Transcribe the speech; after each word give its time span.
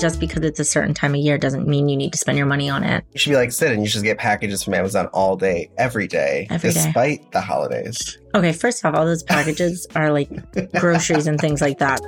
Just 0.00 0.20
because 0.20 0.44
it's 0.44 0.60
a 0.60 0.64
certain 0.64 0.94
time 0.94 1.14
of 1.14 1.20
year 1.20 1.38
doesn't 1.38 1.66
mean 1.66 1.88
you 1.88 1.96
need 1.96 2.12
to 2.12 2.18
spend 2.18 2.38
your 2.38 2.46
money 2.46 2.68
on 2.70 2.84
it. 2.84 3.04
You 3.12 3.18
should 3.18 3.30
be 3.30 3.36
like 3.36 3.50
Sid 3.50 3.72
and 3.72 3.82
you 3.82 3.88
should 3.88 4.04
get 4.04 4.16
packages 4.16 4.62
from 4.62 4.74
Amazon 4.74 5.06
all 5.08 5.36
day, 5.36 5.70
every 5.76 6.06
day, 6.06 6.46
Every 6.50 6.70
day. 6.70 6.74
despite 6.84 7.32
the 7.32 7.40
holidays. 7.40 8.16
Okay, 8.34 8.52
first 8.52 8.84
off, 8.84 8.94
all 8.94 9.04
those 9.04 9.24
packages 9.24 9.86
are 9.96 10.12
like 10.12 10.30
groceries 10.80 11.26
and 11.26 11.40
things 11.40 11.60
like 11.60 11.78
that. 11.78 12.00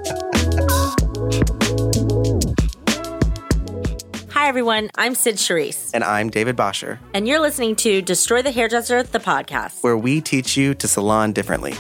Everyone. 4.51 4.91
I'm 4.97 5.15
Sid 5.15 5.37
Charisse, 5.37 5.93
And 5.95 6.03
I'm 6.03 6.29
David 6.29 6.57
Bosher, 6.57 6.99
and 7.15 7.29
you're 7.29 7.39
listening 7.39 7.77
to 7.77 8.03
Destroy 8.03 8.43
the 8.43 8.51
Hairdresser, 8.51 9.05
the 9.05 9.21
podcast. 9.21 9.81
where 9.85 9.97
we 9.97 10.21
teach 10.21 10.57
you 10.57 10.75
to 10.75 10.89
salon 10.89 11.33
differently. 11.33 11.71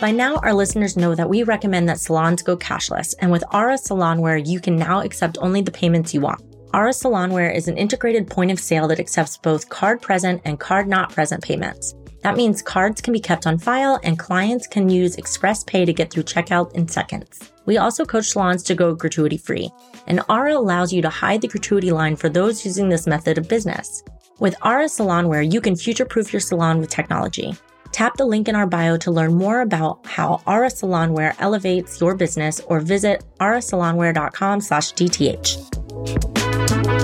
By 0.00 0.10
now, 0.10 0.36
our 0.36 0.54
listeners 0.54 0.96
know 0.96 1.14
that 1.14 1.28
we 1.28 1.42
recommend 1.42 1.86
that 1.90 2.00
salons 2.00 2.40
go 2.42 2.56
cashless, 2.56 3.14
and 3.18 3.30
with 3.30 3.44
Aura 3.52 3.74
Salonware, 3.74 4.42
you 4.42 4.58
can 4.58 4.76
now 4.76 5.02
accept 5.02 5.36
only 5.42 5.60
the 5.60 5.70
payments 5.70 6.14
you 6.14 6.22
want. 6.22 6.40
Aura 6.72 6.92
Salonware 6.92 7.54
is 7.54 7.68
an 7.68 7.76
integrated 7.76 8.26
point 8.26 8.50
of 8.50 8.58
sale 8.58 8.88
that 8.88 8.98
accepts 8.98 9.36
both 9.36 9.68
card 9.68 10.00
present 10.00 10.40
and 10.46 10.58
card 10.58 10.88
not 10.88 11.12
present 11.12 11.44
payments. 11.44 11.94
That 12.22 12.36
means 12.36 12.62
cards 12.62 13.00
can 13.00 13.12
be 13.12 13.20
kept 13.20 13.46
on 13.46 13.58
file 13.58 14.00
and 14.02 14.18
clients 14.18 14.66
can 14.66 14.88
use 14.88 15.16
Express 15.16 15.64
Pay 15.64 15.84
to 15.84 15.92
get 15.92 16.10
through 16.10 16.22
checkout 16.22 16.72
in 16.72 16.88
seconds. 16.88 17.52
We 17.66 17.78
also 17.78 18.04
coach 18.04 18.26
salons 18.26 18.62
to 18.64 18.74
go 18.74 18.94
gratuity 18.94 19.36
free, 19.36 19.70
and 20.06 20.20
Aura 20.28 20.56
allows 20.56 20.92
you 20.92 21.02
to 21.02 21.08
hide 21.08 21.40
the 21.40 21.48
gratuity 21.48 21.92
line 21.92 22.16
for 22.16 22.28
those 22.28 22.64
using 22.64 22.88
this 22.88 23.06
method 23.06 23.38
of 23.38 23.48
business. 23.48 24.02
With 24.38 24.56
Aura 24.64 24.86
Salonware, 24.86 25.52
you 25.52 25.60
can 25.60 25.76
future 25.76 26.04
proof 26.04 26.32
your 26.32 26.40
salon 26.40 26.80
with 26.80 26.90
technology. 26.90 27.54
Tap 27.92 28.16
the 28.16 28.24
link 28.24 28.48
in 28.48 28.56
our 28.56 28.66
bio 28.66 28.96
to 28.96 29.10
learn 29.10 29.34
more 29.34 29.60
about 29.60 30.04
how 30.06 30.42
Aura 30.46 30.68
Salonware 30.68 31.36
elevates 31.38 32.00
your 32.00 32.16
business 32.16 32.60
or 32.60 32.80
visit 32.80 33.22
aurasalonware.com 33.38 34.60
slash 34.60 34.92
DTH. 34.94 37.01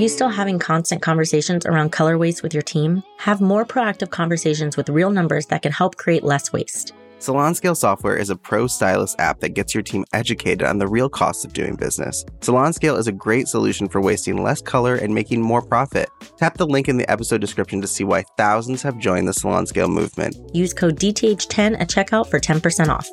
You 0.00 0.08
still 0.08 0.28
having 0.28 0.58
constant 0.58 1.02
conversations 1.02 1.66
around 1.66 1.90
color 1.90 2.16
waste 2.16 2.42
with 2.42 2.54
your 2.54 2.62
team? 2.62 3.02
Have 3.18 3.40
more 3.40 3.66
proactive 3.66 4.10
conversations 4.10 4.76
with 4.76 4.88
real 4.88 5.10
numbers 5.10 5.46
that 5.46 5.62
can 5.62 5.72
help 5.72 5.96
create 5.96 6.24
less 6.24 6.52
waste. 6.52 6.94
Salon 7.18 7.54
Scale 7.54 7.74
Software 7.74 8.16
is 8.16 8.30
a 8.30 8.36
pro 8.36 8.66
stylist 8.66 9.20
app 9.20 9.40
that 9.40 9.50
gets 9.50 9.74
your 9.74 9.82
team 9.82 10.06
educated 10.14 10.62
on 10.62 10.78
the 10.78 10.88
real 10.88 11.10
costs 11.10 11.44
of 11.44 11.52
doing 11.52 11.76
business. 11.76 12.24
Salon 12.40 12.72
Scale 12.72 12.96
is 12.96 13.08
a 13.08 13.12
great 13.12 13.46
solution 13.46 13.90
for 13.90 14.00
wasting 14.00 14.42
less 14.42 14.62
color 14.62 14.94
and 14.94 15.14
making 15.14 15.42
more 15.42 15.60
profit. 15.60 16.08
Tap 16.38 16.56
the 16.56 16.66
link 16.66 16.88
in 16.88 16.96
the 16.96 17.10
episode 17.10 17.42
description 17.42 17.82
to 17.82 17.86
see 17.86 18.04
why 18.04 18.24
thousands 18.38 18.80
have 18.80 18.96
joined 18.96 19.28
the 19.28 19.34
Salon 19.34 19.66
Scale 19.66 19.88
movement. 19.88 20.34
Use 20.54 20.72
code 20.72 20.98
DTH10 20.98 21.78
at 21.78 21.90
checkout 21.90 22.30
for 22.30 22.40
10% 22.40 22.88
off. 22.88 23.06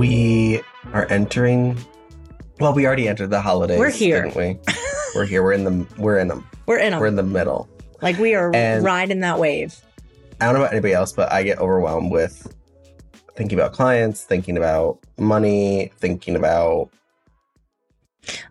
We 0.00 0.62
are 0.94 1.06
entering. 1.10 1.76
Well, 2.58 2.72
we 2.72 2.86
already 2.86 3.06
entered 3.06 3.28
the 3.28 3.42
holidays. 3.42 3.78
We're 3.78 3.90
here. 3.90 4.22
didn't 4.22 4.34
we? 4.34 4.58
we're 5.14 5.26
here. 5.26 5.42
We're 5.42 5.52
in 5.52 5.64
the. 5.64 5.86
We're 5.98 6.16
in 6.16 6.28
them. 6.28 6.48
We're 6.64 6.78
in 6.78 6.98
We're 6.98 7.06
in 7.06 7.16
the 7.16 7.22
middle. 7.22 7.68
Like 8.00 8.16
we 8.16 8.34
are 8.34 8.50
And- 8.56 8.82
riding 8.82 9.20
that 9.20 9.38
wave. 9.38 9.78
I 10.40 10.46
don't 10.46 10.54
know 10.54 10.60
about 10.62 10.72
anybody 10.72 10.94
else, 10.94 11.12
but 11.12 11.30
I 11.30 11.42
get 11.42 11.58
overwhelmed 11.58 12.10
with 12.10 12.50
thinking 13.36 13.58
about 13.58 13.74
clients, 13.74 14.24
thinking 14.24 14.56
about 14.56 15.00
money, 15.18 15.92
thinking 15.98 16.34
about. 16.34 16.88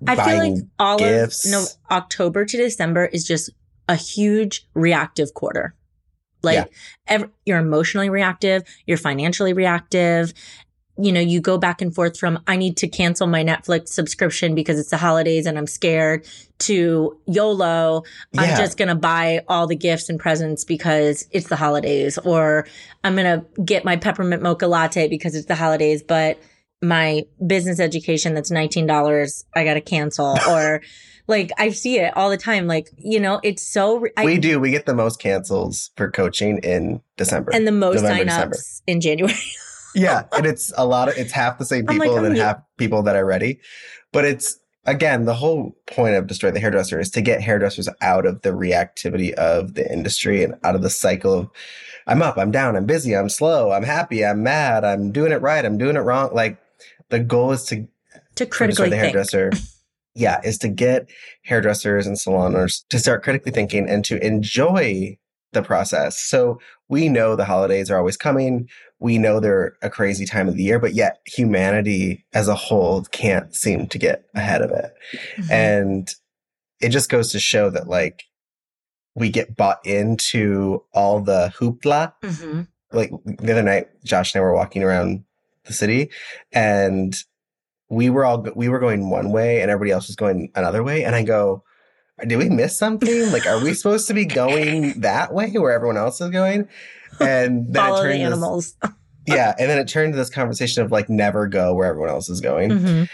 I 0.06 0.16
feel 0.18 0.38
like 0.38 0.64
all 0.78 1.00
gifts. 1.00 1.46
of 1.48 1.52
no 1.52 1.66
October 1.90 2.46
to 2.46 2.58
December 2.58 3.06
is 3.08 3.26
just 3.26 3.50
a 3.88 3.96
huge 3.96 4.68
reactive 4.76 5.34
quarter. 5.34 5.74
Like 6.44 6.58
Yeah. 6.58 6.66
ev- 7.08 7.30
you're 7.48 7.58
emotionally 7.58 8.12
reactive, 8.12 8.62
you're 8.86 8.98
financially 9.00 9.54
reactive. 9.54 10.32
You 11.02 11.12
know, 11.12 11.20
you 11.20 11.40
go 11.40 11.58
back 11.58 11.82
and 11.82 11.94
forth 11.94 12.18
from 12.18 12.40
I 12.48 12.58
need 12.58 12.78
to 12.78 12.88
cancel 12.88 13.28
my 13.28 13.44
Netflix 13.44 13.90
subscription 13.90 14.56
because 14.56 14.80
it's 14.80 14.90
the 14.90 14.98
holidays 14.98 15.46
and 15.46 15.58
I'm 15.58 15.68
scared 15.68 16.28
to 16.60 17.18
YOLO. 17.26 18.04
I'm 18.38 18.58
just 18.58 18.78
going 18.78 18.90
to 18.90 18.96
buy 18.96 19.42
all 19.48 19.66
the 19.66 19.76
gifts 19.76 20.10
and 20.10 20.20
presents 20.20 20.66
because 20.66 21.28
it's 21.32 21.48
the 21.48 21.56
holidays 21.56 22.18
or 22.18 22.68
I'm 23.04 23.16
going 23.16 23.40
to 23.40 23.64
get 23.64 23.86
my 23.86 23.96
peppermint 23.96 24.42
mocha 24.42 24.68
latte 24.68 25.08
because 25.08 25.36
it's 25.36 25.48
the 25.48 25.56
holidays, 25.56 26.04
but 26.04 26.40
my 26.82 27.26
business 27.46 27.80
education 27.80 28.34
that's 28.34 28.52
$19 28.52 29.44
I 29.56 29.64
got 29.66 29.74
to 29.74 29.82
cancel 29.82 30.38
or 30.50 30.82
like 31.28 31.52
I 31.58 31.70
see 31.70 32.00
it 32.00 32.16
all 32.18 32.30
the 32.30 32.38
time 32.38 32.68
like 32.68 32.90
you 32.98 33.20
know 33.20 33.40
it's 33.44 33.66
so 33.66 34.06
I, 34.18 34.26
we 34.26 34.38
do. 34.38 34.60
We 34.60 34.72
get 34.72 34.86
the 34.86 34.96
most 34.96 35.20
cancels 35.20 35.92
for 35.96 36.10
coaching 36.10 36.58
in 36.60 37.02
December. 37.18 37.52
and 37.54 37.68
the 37.68 37.72
most 37.72 38.02
November, 38.02 38.24
signups 38.24 38.52
December. 38.52 38.58
in 38.88 39.02
January. 39.02 39.36
yeah, 39.96 40.24
and 40.34 40.46
it's 40.46 40.72
a 40.78 40.86
lot 40.86 41.08
of. 41.10 41.18
It's 41.18 41.32
half 41.32 41.58
the 41.58 41.66
same 41.66 41.86
people 41.86 42.08
like, 42.08 42.10
and 42.10 42.18
I'm 42.20 42.24
then 42.24 42.34
the- 42.34 42.44
half 42.44 42.58
people 42.78 43.04
that 43.04 43.16
are 43.16 43.26
ready. 43.26 43.60
But 44.12 44.26
it's 44.26 44.60
again 44.86 45.26
the 45.26 45.34
whole 45.34 45.76
point 45.88 46.16
of 46.16 46.26
destroy 46.28 46.52
the 46.52 46.60
hairdresser 46.60 47.00
is 47.00 47.12
to 47.12 47.22
get 47.22 47.42
hairdressers 47.42 47.90
out 48.02 48.26
of 48.26 48.42
the 48.42 48.50
reactivity 48.52 49.34
of 49.34 49.74
the 49.76 49.92
industry 49.92 50.44
and 50.44 50.56
out 50.64 50.74
of 50.76 50.82
the 50.82 50.90
cycle 50.90 51.34
of 51.34 51.50
I'm 52.08 52.22
up, 52.22 52.38
I'm 52.38 52.50
down, 52.50 52.76
I'm 52.76 52.86
busy, 52.86 53.16
I'm 53.16 53.30
slow, 53.30 53.72
I'm 53.72 53.84
happy, 53.84 54.26
I'm 54.26 54.42
mad, 54.42 54.84
I'm 54.84 55.12
doing 55.12 55.32
it 55.32 55.42
right, 55.42 55.64
I'm 55.64 55.78
doing 55.78 55.96
it 55.96 56.00
wrong. 56.00 56.34
Like 56.34 56.58
the 57.10 57.20
goal 57.20 57.52
is 57.52 57.64
to 57.66 57.88
to 58.36 58.46
critically 58.46 58.86
the 58.90 58.96
think. 58.96 59.04
hairdresser. 59.04 59.52
Yeah, 60.16 60.42
is 60.44 60.58
to 60.58 60.68
get 60.68 61.10
hairdressers 61.44 62.06
and 62.06 62.20
salon 62.20 62.54
owners 62.56 62.84
to 62.90 63.00
start 63.00 63.24
critically 63.24 63.52
thinking 63.54 63.88
and 63.88 64.04
to 64.06 64.22
enjoy 64.26 65.18
the 65.54 65.62
process. 65.62 66.20
So 66.20 66.60
we 66.90 67.08
know 67.08 67.36
the 67.36 67.46
holidays 67.46 67.90
are 67.90 67.98
always 67.98 68.18
coming. 68.18 68.68
We 69.00 69.18
know 69.18 69.40
they're 69.40 69.78
a 69.82 69.90
crazy 69.90 70.26
time 70.26 70.48
of 70.50 70.56
the 70.56 70.64
year, 70.64 70.78
but 70.80 70.94
yet 70.94 71.20
humanity 71.26 72.26
as 72.34 72.48
a 72.48 72.56
whole 72.56 73.04
can't 73.06 73.56
seem 73.56 73.88
to 73.88 73.98
get 73.98 74.26
ahead 74.36 74.62
of 74.62 74.72
it. 74.72 74.92
Mhm. 75.38 75.52
And 75.52 76.16
it 76.82 76.90
just 76.90 77.10
goes 77.10 77.32
to 77.32 77.40
show 77.40 77.70
that 77.70 77.88
like 77.88 78.24
we 79.16 79.30
get 79.30 79.56
bought 79.56 79.86
into 79.86 80.84
all 80.94 81.20
the 81.22 81.52
hoopla 81.58 82.14
Mhm. 82.24 82.68
like 82.92 83.12
the 83.26 83.52
other 83.52 83.64
night, 83.64 83.88
Josh 84.04 84.34
and 84.34 84.40
I 84.40 84.44
were 84.44 84.54
walking 84.54 84.84
around 84.84 85.24
the 85.66 85.74
city, 85.74 86.10
and 86.52 87.16
we 87.90 88.10
were 88.10 88.26
all 88.26 88.42
we 88.56 88.70
were 88.70 88.80
going 88.80 89.10
one 89.10 89.32
way, 89.32 89.62
and 89.62 89.72
everybody 89.72 89.92
else 89.92 90.08
was 90.08 90.16
going 90.16 90.52
another 90.56 90.84
way. 90.84 91.04
And 91.04 91.16
I 91.16 91.24
go, 91.24 91.64
"Did 92.26 92.38
we 92.38 92.50
miss 92.50 92.78
something? 92.78 93.32
like, 93.32 93.46
are 93.48 93.60
we 93.64 93.74
supposed 93.76 94.08
to 94.08 94.14
be 94.14 94.26
going 94.26 95.00
that 95.02 95.34
way 95.34 95.52
where 95.52 95.72
everyone 95.72 95.98
else 95.98 96.20
is 96.22 96.30
going?" 96.30 96.68
And 97.20 97.68
then 97.74 97.74
Follow 97.74 97.96
it 97.96 97.98
the 97.98 98.04
turned 98.10 98.22
this, 98.22 98.26
animals. 98.28 98.76
yeah, 99.28 99.56
and 99.60 99.70
then 99.70 99.78
it 99.80 99.88
turned 99.88 100.14
to 100.14 100.18
this 100.18 100.30
conversation 100.30 100.84
of 100.84 100.92
like 100.92 101.10
never 101.10 101.48
go 101.48 101.74
where 101.74 101.88
everyone 101.88 102.10
else 102.10 102.30
is 102.30 102.42
going. 102.42 102.70
Mhm. 102.72 103.10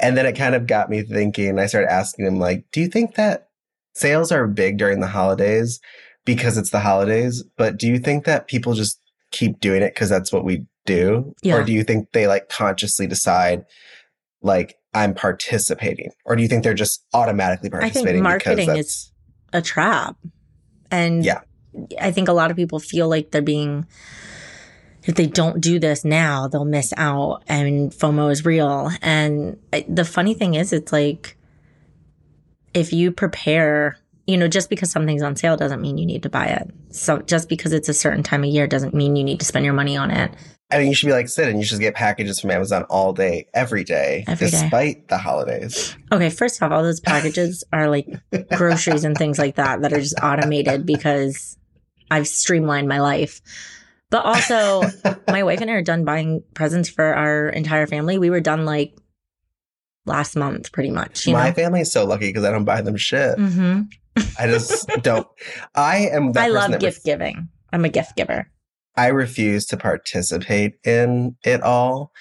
And 0.00 0.16
then 0.16 0.24
it 0.26 0.36
kind 0.36 0.54
of 0.54 0.66
got 0.66 0.88
me 0.88 1.02
thinking. 1.02 1.58
I 1.58 1.66
started 1.66 1.92
asking 1.92 2.24
him, 2.26 2.38
like, 2.38 2.64
do 2.72 2.80
you 2.80 2.88
think 2.88 3.16
that 3.16 3.48
sales 3.94 4.32
are 4.32 4.46
big 4.46 4.78
during 4.78 5.00
the 5.00 5.06
holidays 5.08 5.80
because 6.24 6.56
it's 6.56 6.70
the 6.70 6.80
holidays? 6.80 7.42
But 7.56 7.76
do 7.76 7.86
you 7.88 7.98
think 7.98 8.24
that 8.24 8.46
people 8.46 8.74
just 8.74 8.98
keep 9.30 9.60
doing 9.60 9.82
it 9.82 9.94
because 9.94 10.08
that's 10.08 10.32
what 10.32 10.44
we 10.44 10.64
do? 10.86 11.34
Yeah. 11.42 11.56
Or 11.56 11.64
do 11.64 11.72
you 11.72 11.84
think 11.84 12.12
they 12.12 12.26
like 12.26 12.48
consciously 12.48 13.06
decide, 13.06 13.64
like, 14.42 14.76
I'm 14.94 15.12
participating? 15.14 16.10
Or 16.24 16.34
do 16.36 16.42
you 16.42 16.48
think 16.48 16.64
they're 16.64 16.72
just 16.72 17.04
automatically 17.12 17.68
participating? 17.68 18.24
I 18.24 18.38
think 18.38 18.46
marketing 18.46 18.76
is 18.76 19.12
a 19.52 19.60
trap. 19.60 20.16
And 20.90 21.24
Yeah. 21.24 21.40
I 22.00 22.10
think 22.10 22.28
a 22.28 22.32
lot 22.32 22.50
of 22.50 22.56
people 22.56 22.78
feel 22.78 23.08
like 23.08 23.30
they're 23.30 23.42
being 23.42 23.86
if 25.04 25.14
they 25.14 25.26
don't 25.26 25.60
do 25.60 25.78
this 25.78 26.04
now, 26.04 26.46
they'll 26.46 26.64
miss 26.64 26.92
out 26.96 27.42
and 27.48 27.90
FOMO 27.90 28.30
is 28.30 28.44
real. 28.44 28.90
And 29.00 29.58
the 29.88 30.04
funny 30.04 30.34
thing 30.34 30.54
is 30.54 30.72
it's 30.72 30.92
like 30.92 31.36
if 32.74 32.92
you 32.92 33.10
prepare, 33.10 33.96
you 34.26 34.36
know, 34.36 34.46
just 34.46 34.68
because 34.68 34.90
something's 34.90 35.22
on 35.22 35.36
sale 35.36 35.56
doesn't 35.56 35.80
mean 35.80 35.96
you 35.96 36.06
need 36.06 36.22
to 36.24 36.28
buy 36.28 36.46
it. 36.46 36.70
So 36.90 37.18
just 37.22 37.48
because 37.48 37.72
it's 37.72 37.88
a 37.88 37.94
certain 37.94 38.22
time 38.22 38.44
of 38.44 38.50
year 38.50 38.66
doesn't 38.66 38.94
mean 38.94 39.16
you 39.16 39.24
need 39.24 39.40
to 39.40 39.46
spend 39.46 39.64
your 39.64 39.74
money 39.74 39.96
on 39.96 40.10
it. 40.10 40.32
I 40.72 40.78
mean, 40.78 40.88
you 40.88 40.94
should 40.94 41.06
be 41.08 41.12
like 41.12 41.28
Sid 41.28 41.48
and 41.48 41.58
you 41.58 41.64
should 41.64 41.80
get 41.80 41.94
packages 41.96 42.38
from 42.38 42.52
Amazon 42.52 42.84
all 42.84 43.12
day, 43.12 43.48
every 43.54 43.82
day, 43.82 44.24
Every 44.28 44.46
day. 44.46 44.50
despite 44.52 45.08
the 45.08 45.18
holidays. 45.18 45.96
Okay, 46.12 46.30
first 46.30 46.62
off, 46.62 46.70
all 46.70 46.82
those 46.84 47.00
packages 47.00 47.64
are 47.72 47.88
like 47.88 48.06
groceries 48.54 49.02
and 49.02 49.16
things 49.16 49.36
like 49.38 49.56
that 49.56 49.80
that 49.82 49.92
are 49.92 50.00
just 50.00 50.14
automated 50.22 50.86
because 50.86 51.56
I've 52.10 52.28
streamlined 52.28 52.88
my 52.88 53.00
life. 53.00 53.40
But 54.10 54.24
also, 54.24 54.82
my 55.28 55.42
wife 55.42 55.60
and 55.60 55.70
I 55.70 55.74
are 55.74 55.82
done 55.82 56.04
buying 56.04 56.42
presents 56.54 56.88
for 56.88 57.14
our 57.14 57.48
entire 57.48 57.86
family. 57.86 58.18
We 58.18 58.30
were 58.30 58.40
done 58.40 58.64
like 58.64 58.96
last 60.06 60.36
month, 60.36 60.72
pretty 60.72 60.90
much. 60.90 61.26
You 61.26 61.34
My 61.34 61.48
know? 61.48 61.54
family 61.54 61.80
is 61.82 61.92
so 61.92 62.04
lucky 62.04 62.28
because 62.28 62.44
I 62.44 62.50
don't 62.50 62.64
buy 62.64 62.80
them 62.82 62.96
shit. 62.96 63.36
hmm 63.38 63.82
I 64.38 64.46
just 64.48 64.88
don't. 65.02 65.26
I 65.74 66.08
am. 66.08 66.32
That 66.32 66.44
I 66.44 66.48
love 66.48 66.70
gift 66.80 66.82
ref- 66.98 67.04
giving. 67.04 67.48
I'm 67.72 67.84
a 67.84 67.88
gift 67.88 68.16
giver. 68.16 68.50
I 68.96 69.06
refuse 69.06 69.66
to 69.66 69.76
participate 69.76 70.74
in 70.84 71.36
it 71.44 71.62
all. 71.62 72.12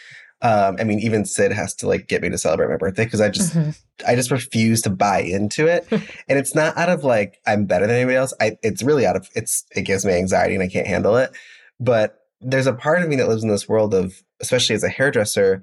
Um, 0.41 0.77
I 0.79 0.85
mean, 0.85 0.99
even 0.99 1.25
Sid 1.25 1.51
has 1.51 1.75
to 1.75 1.87
like 1.87 2.07
get 2.07 2.21
me 2.21 2.29
to 2.29 2.37
celebrate 2.37 2.69
my 2.69 2.77
birthday 2.77 3.03
because 3.03 3.19
I 3.19 3.29
just 3.29 3.53
Mhm. 3.53 3.77
I 4.07 4.15
just 4.15 4.31
refuse 4.31 4.81
to 4.83 4.89
buy 4.89 5.19
into 5.19 5.67
it. 5.67 5.85
and 5.91 6.39
it's 6.39 6.55
not 6.55 6.77
out 6.77 6.89
of 6.89 7.03
like 7.03 7.39
I'm 7.45 7.65
better 7.65 7.85
than 7.87 7.95
anybody 7.95 8.15
else. 8.15 8.33
I 8.39 8.57
it's 8.63 8.81
really 8.81 9.05
out 9.05 9.17
of 9.17 9.27
it's 9.35 9.65
it 9.75 9.81
gives 9.81 10.05
me 10.05 10.13
anxiety 10.13 10.53
and 10.53 10.63
I 10.63 10.69
can't 10.69 10.87
handle 10.87 11.17
it. 11.17 11.31
But 11.79 12.19
there's 12.39 12.67
a 12.67 12.73
part 12.73 13.01
of 13.01 13.09
me 13.09 13.17
that 13.17 13.27
lives 13.27 13.43
in 13.43 13.49
this 13.49 13.67
world 13.67 13.93
of 13.93 14.23
especially 14.39 14.75
as 14.75 14.83
a 14.83 14.89
hairdresser. 14.89 15.61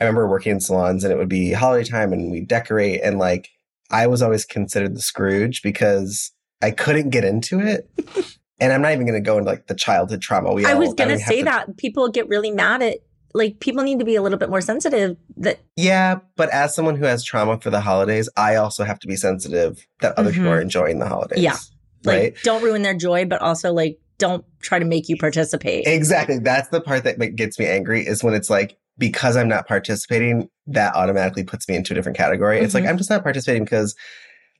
I 0.00 0.04
remember 0.04 0.28
working 0.28 0.52
in 0.52 0.60
salons 0.60 1.02
and 1.02 1.12
it 1.12 1.16
would 1.16 1.28
be 1.28 1.52
holiday 1.52 1.88
time 1.88 2.12
and 2.12 2.30
we 2.30 2.40
decorate 2.40 3.00
and 3.02 3.18
like 3.18 3.48
I 3.90 4.06
was 4.06 4.22
always 4.22 4.44
considered 4.44 4.94
the 4.96 5.02
Scrooge 5.02 5.62
because 5.62 6.30
I 6.62 6.70
couldn't 6.70 7.10
get 7.10 7.24
into 7.24 7.58
it. 7.60 7.90
and 8.60 8.72
I'm 8.72 8.80
not 8.80 8.92
even 8.92 9.04
going 9.06 9.20
to 9.20 9.24
go 9.24 9.36
into 9.38 9.50
like 9.50 9.66
the 9.66 9.74
childhood 9.74 10.22
trauma. 10.22 10.52
We 10.52 10.64
I 10.64 10.74
was 10.74 10.94
gonna 10.94 11.18
say 11.18 11.42
that 11.42 11.76
people 11.76 12.08
get 12.08 12.28
really 12.28 12.52
mad 12.52 12.80
at 12.82 12.98
like 13.34 13.60
people 13.60 13.82
need 13.82 13.98
to 13.98 14.04
be 14.04 14.14
a 14.16 14.22
little 14.22 14.38
bit 14.38 14.50
more 14.50 14.60
sensitive. 14.60 15.16
That 15.36 15.60
Yeah, 15.76 16.16
but 16.36 16.50
as 16.50 16.74
someone 16.74 16.96
who 16.96 17.04
has 17.04 17.24
trauma 17.24 17.58
for 17.60 17.70
the 17.70 17.80
holidays, 17.80 18.28
I 18.36 18.56
also 18.56 18.84
have 18.84 18.98
to 19.00 19.06
be 19.06 19.16
sensitive 19.16 19.86
that 20.00 20.18
other 20.18 20.30
people 20.32 20.46
Mhm. 20.48 20.52
are 20.56 20.60
enjoying 20.60 20.98
the 20.98 21.06
holidays. 21.06 21.38
Yeah. 21.42 21.56
like 22.04 22.18
Right. 22.18 22.34
don't 22.42 22.64
ruin 22.64 22.82
their 22.82 22.94
joy, 22.94 23.24
but 23.26 23.40
also 23.40 23.72
like 23.72 23.96
don't 24.18 24.44
try 24.60 24.80
to 24.80 24.84
make 24.84 25.08
you 25.08 25.16
participate. 25.16 25.86
Exactly. 25.86 26.38
That's 26.40 26.68
the 26.68 26.80
part 26.80 27.04
that 27.04 27.18
gets 27.36 27.58
me 27.60 27.66
angry 27.66 28.04
is 28.04 28.24
when 28.24 28.34
it's 28.34 28.50
like, 28.50 28.76
because 28.98 29.36
I'm 29.36 29.46
not 29.48 29.68
participating, 29.68 30.48
that 30.66 30.96
automatically 30.96 31.44
puts 31.44 31.68
me 31.68 31.76
into 31.76 31.92
a 31.92 31.94
different 31.94 32.18
category. 32.18 32.58
It's 32.58 32.74
like, 32.74 32.82
Mhm. 32.84 32.88
I'm 32.88 32.98
just 32.98 33.08
not 33.08 33.22
participating 33.22 33.62
because 33.64 33.94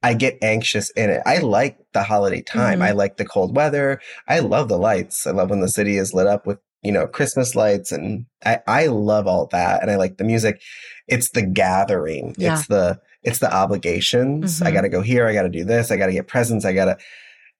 I 0.04 0.14
get 0.14 0.38
anxious 0.40 0.90
in 0.90 1.10
it. 1.10 1.20
I 1.26 1.38
like 1.38 1.78
the 1.94 2.02
holiday 2.04 2.42
time. 2.42 2.78
Mhm. 2.78 2.84
I 2.84 2.90
like 2.92 3.16
the 3.16 3.24
cold 3.24 3.56
weather. 3.56 4.00
I 4.28 4.38
love 4.38 4.68
the 4.68 4.78
lights. 4.78 5.26
I 5.26 5.32
love 5.32 5.50
when 5.50 5.60
the 5.60 5.68
city 5.68 5.96
is 5.96 6.14
lit 6.14 6.26
up 6.28 6.46
with, 6.46 6.58
you 6.82 6.92
know, 6.92 7.06
Christmas 7.06 7.54
lights 7.54 7.92
and 7.92 8.26
I, 8.44 8.58
I 8.66 8.86
love 8.86 9.26
all 9.26 9.46
that. 9.52 9.82
And 9.82 9.90
I 9.90 9.96
like 9.96 10.16
the 10.16 10.24
music. 10.24 10.60
It's 11.08 11.30
the 11.30 11.42
gathering. 11.42 12.34
Yeah. 12.38 12.54
It's 12.58 12.66
the, 12.66 13.00
it's 13.22 13.38
the 13.38 13.52
obligations. 13.54 14.60
I 14.62 14.70
Mhm. 14.70 14.74
got 14.74 14.80
to 14.82 14.88
go 14.88 15.00
here. 15.02 15.26
I 15.26 15.32
got 15.34 15.42
to 15.42 15.48
do 15.48 15.64
this. 15.64 15.90
I 15.90 15.96
got 15.96 16.06
to 16.06 16.12
get 16.12 16.26
presents. 16.28 16.64
I 16.64 16.72
got 16.72 16.86
to, 16.86 16.98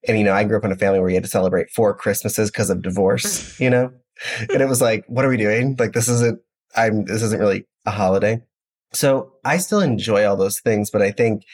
and 0.09 0.19
you 0.19 0.25
know, 0.25 0.33
I 0.33 0.45
grew 0.45 0.57
up 0.57 0.65
in 0.65 0.73
a 0.73 0.77
family 0.77 0.99
where 1.01 1.09
you 1.09 1.15
had 1.15 1.23
to 1.25 1.31
celebrate 1.31 1.71
four 1.71 1.95
Christmases 1.95 2.51
because 2.51 2.69
of 2.71 2.83
divorce, 2.83 3.59
you 3.61 3.71
know? 3.71 3.93
and 4.41 4.61
it 4.61 4.69
was 4.69 4.81
like, 4.83 5.05
what 5.07 5.25
are 5.25 5.29
we 5.29 5.37
doing? 5.37 5.77
Like, 5.79 5.93
this 5.93 6.09
isn't, 6.09 6.41
I'm, 6.77 7.05
this 7.05 7.23
isn't 7.23 7.39
really 7.41 7.67
a 7.87 7.91
holiday. 7.91 8.41
So 8.93 9.33
I 9.45 9.57
still 9.59 9.81
enjoy 9.81 10.25
all 10.27 10.37
those 10.37 10.61
things, 10.61 10.91
but 10.91 11.01
I 11.03 11.13
think 11.13 11.45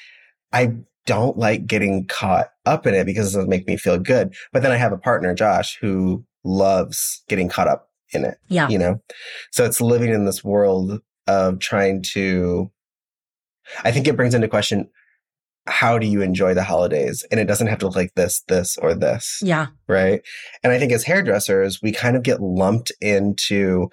I 0.53 0.73
don't 1.07 1.39
like 1.39 1.67
getting 1.67 2.07
caught 2.07 2.49
up 2.67 2.87
in 2.87 2.95
it 2.95 3.05
because 3.05 3.29
it 3.33 3.37
doesn't 3.39 3.49
make 3.51 3.67
me 3.67 3.77
feel 3.77 3.99
good. 3.99 4.35
But 4.53 4.63
then 4.63 4.73
I 4.73 4.77
have 4.77 4.93
a 4.93 4.99
partner, 4.99 5.35
Josh, 5.35 5.79
who 5.81 6.25
loves 6.45 7.23
getting 7.29 7.49
caught 7.49 7.69
up 7.69 7.91
in 8.13 8.25
it, 8.25 8.39
yeah. 8.49 8.69
you 8.69 8.79
know? 8.79 9.01
So 9.53 9.65
it's 9.65 9.81
living 9.81 10.11
in 10.11 10.25
this 10.25 10.43
world 10.43 11.01
of 11.27 11.59
trying 11.59 12.03
to, 12.15 12.71
I 13.85 13.91
think 13.91 14.07
it 14.09 14.17
brings 14.17 14.35
into 14.35 14.49
question, 14.49 14.89
how 15.67 15.99
do 15.99 16.07
you 16.07 16.23
enjoy 16.23 16.55
the 16.55 16.63
holidays? 16.63 17.27
And 17.31 17.39
it 17.39 17.45
doesn't 17.45 17.67
have 17.67 17.79
to 17.81 17.87
look 17.87 17.97
like 17.97 18.15
this, 18.15 18.43
this, 18.49 18.79
or 18.79 18.95
this 18.95 19.41
Yeah. 19.43 19.67
right? 19.87 20.23
And 20.63 20.73
I 20.73 20.79
think 20.79 20.93
as 20.93 21.05
hairdressers, 21.05 21.83
we 21.83 21.93
kind 21.93 22.17
of 22.17 22.23
get 22.23 22.41
lumped 22.41 22.91
into 23.01 23.89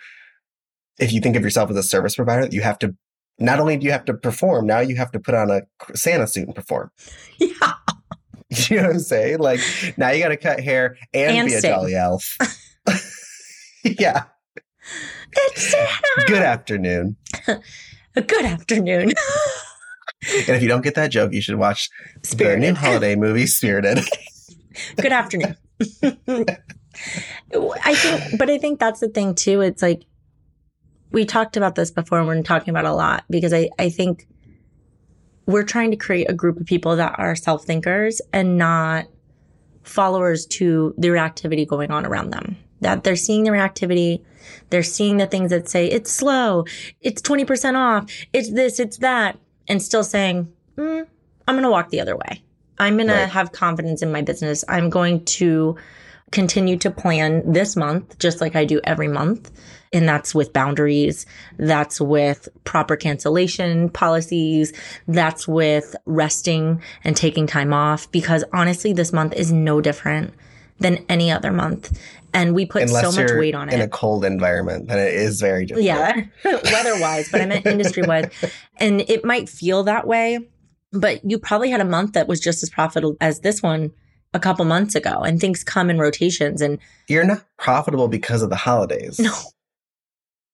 if 0.97 1.11
you 1.11 1.19
think 1.19 1.35
of 1.35 1.43
yourself 1.43 1.69
as 1.69 1.75
a 1.75 1.83
service 1.83 2.15
provider, 2.15 2.47
you 2.49 2.61
have 2.61 2.79
to 2.79 2.95
not 3.37 3.59
only 3.59 3.75
do 3.75 3.85
you 3.85 3.91
have 3.91 4.05
to 4.05 4.13
perform, 4.13 4.65
now 4.65 4.79
you 4.79 4.95
have 4.95 5.11
to 5.11 5.19
put 5.19 5.35
on 5.35 5.51
a 5.51 5.63
Santa 5.93 6.27
suit 6.27 6.47
and 6.47 6.55
perform. 6.55 6.91
Yeah. 7.37 7.73
You 8.69 8.77
know 8.77 8.83
what 8.83 8.93
I'm 8.93 8.99
saying? 8.99 9.39
Like 9.39 9.59
now 9.97 10.11
you 10.11 10.23
got 10.23 10.29
to 10.29 10.37
cut 10.37 10.59
hair 10.59 10.97
and, 11.13 11.37
And 11.37 11.47
be 11.47 11.53
a 11.53 11.61
jolly 11.61 11.95
elf. 11.95 12.37
yeah. 13.83 14.25
It's 15.31 15.75
Good 16.27 16.41
afternoon. 16.41 17.17
Good 18.15 18.45
afternoon. 18.45 19.13
And 20.27 20.49
if 20.49 20.61
you 20.61 20.67
don't 20.67 20.83
get 20.83 20.95
that 20.95 21.11
joke, 21.11 21.33
you 21.33 21.41
should 21.41 21.55
watch 21.55 21.89
the 22.37 22.55
new 22.57 22.73
holiday 22.73 23.15
movie 23.15 23.45
Spirited. 23.45 23.99
Good 24.95 25.11
afternoon. 25.11 25.55
I 27.83 27.95
think, 27.95 28.39
but 28.39 28.49
I 28.49 28.57
think 28.57 28.79
that's 28.79 29.01
the 29.01 29.09
thing 29.09 29.35
too. 29.35 29.61
It's 29.61 29.81
like 29.81 30.05
we 31.11 31.25
talked 31.25 31.57
about 31.57 31.75
this 31.75 31.91
before 31.91 32.19
and 32.19 32.27
we're 32.27 32.41
talking 32.43 32.71
about 32.71 32.85
a 32.85 32.93
lot 32.93 33.25
because 33.29 33.53
I, 33.53 33.69
I 33.77 33.89
think 33.89 34.27
we're 35.45 35.63
trying 35.63 35.91
to 35.91 35.97
create 35.97 36.29
a 36.29 36.33
group 36.33 36.59
of 36.59 36.65
people 36.65 36.95
that 36.95 37.15
are 37.17 37.35
self 37.35 37.65
thinkers 37.65 38.21
and 38.33 38.57
not 38.57 39.05
followers 39.83 40.45
to 40.47 40.93
the 40.97 41.09
reactivity 41.09 41.67
going 41.67 41.91
on 41.91 42.05
around 42.05 42.31
them. 42.31 42.57
That 42.81 43.03
they're 43.03 43.15
seeing 43.15 43.43
the 43.43 43.51
reactivity, 43.51 44.21
they're 44.69 44.83
seeing 44.83 45.17
the 45.17 45.27
things 45.27 45.51
that 45.51 45.69
say 45.69 45.87
it's 45.87 46.11
slow, 46.11 46.65
it's 47.01 47.21
20% 47.21 47.75
off, 47.75 48.09
it's 48.33 48.51
this, 48.51 48.79
it's 48.79 48.97
that, 48.97 49.37
and 49.67 49.81
still 49.81 50.03
saying, 50.03 50.51
mm, 50.77 51.05
I'm 51.47 51.55
going 51.55 51.63
to 51.63 51.69
walk 51.69 51.89
the 51.89 52.01
other 52.01 52.15
way. 52.15 52.43
I'm 52.77 52.97
going 52.97 53.07
Right. 53.07 53.21
to 53.21 53.27
have 53.27 53.51
confidence 53.51 54.01
in 54.01 54.11
my 54.11 54.21
business. 54.21 54.65
I'm 54.67 54.89
going 54.89 55.23
to 55.25 55.77
continue 56.35 56.77
to 56.77 56.91
plan 56.91 57.49
this 57.49 57.75
month, 57.77 58.19
just 58.19 58.41
like 58.41 58.55
I 58.55 58.65
do 58.65 58.81
every 58.83 59.07
month. 59.07 59.51
And 59.93 60.07
that's 60.07 60.35
with 60.35 60.51
boundaries. 60.51 61.25
That's 61.57 62.01
with 62.01 62.49
proper 62.65 62.97
cancellation 62.97 63.89
policies. 63.89 64.73
That's 65.07 65.47
with 65.47 65.95
resting 66.05 66.81
and 67.05 67.15
taking 67.15 67.47
time 67.47 67.73
off. 67.73 68.11
Because 68.11 68.43
honestly, 68.53 68.91
this 68.91 69.13
month 69.13 69.33
is 69.33 69.53
no 69.53 69.79
different 69.79 70.33
than 70.79 71.05
any 71.07 71.31
other 71.31 71.53
month. 71.53 71.97
And 72.33 72.53
we 72.53 72.65
put 72.65 72.83
Unless 72.83 73.15
so 73.15 73.21
much 73.21 73.31
weight 73.31 73.55
on 73.55 73.69
in 73.69 73.75
it. 73.75 73.77
In 73.77 73.81
a 73.81 73.87
cold 73.87 74.25
environment, 74.25 74.89
then 74.89 74.99
it 74.99 75.13
is 75.13 75.39
very 75.39 75.65
different. 75.65 75.85
Yeah, 75.85 76.25
weather 76.43 76.99
wise, 76.99 77.31
but 77.31 77.39
I 77.39 77.45
meant 77.45 77.65
industry 77.65 78.03
wise. 78.03 78.29
And 78.75 78.99
it 79.07 79.23
might 79.23 79.47
feel 79.47 79.83
that 79.83 80.05
way, 80.05 80.39
but 80.91 81.21
you 81.23 81.39
probably 81.39 81.69
had 81.69 81.79
a 81.79 81.85
month 81.85 82.11
that 82.11 82.27
was 82.27 82.41
just 82.41 82.61
as 82.61 82.69
profitable 82.69 83.15
as 83.21 83.39
this 83.39 83.63
one 83.63 83.93
a 84.35 84.39
couple 84.39 84.65
months 84.65 84.93
ago. 84.93 85.21
And 85.21 85.39
things 85.39 85.63
come 85.63 85.89
in 85.89 85.97
rotations. 85.97 86.61
And 86.61 86.77
You're 87.07 87.23
not 87.23 87.43
profitable 87.57 88.07
because 88.07 88.41
of 88.43 88.49
the 88.51 88.55
holidays. 88.55 89.17
no, 89.19 89.33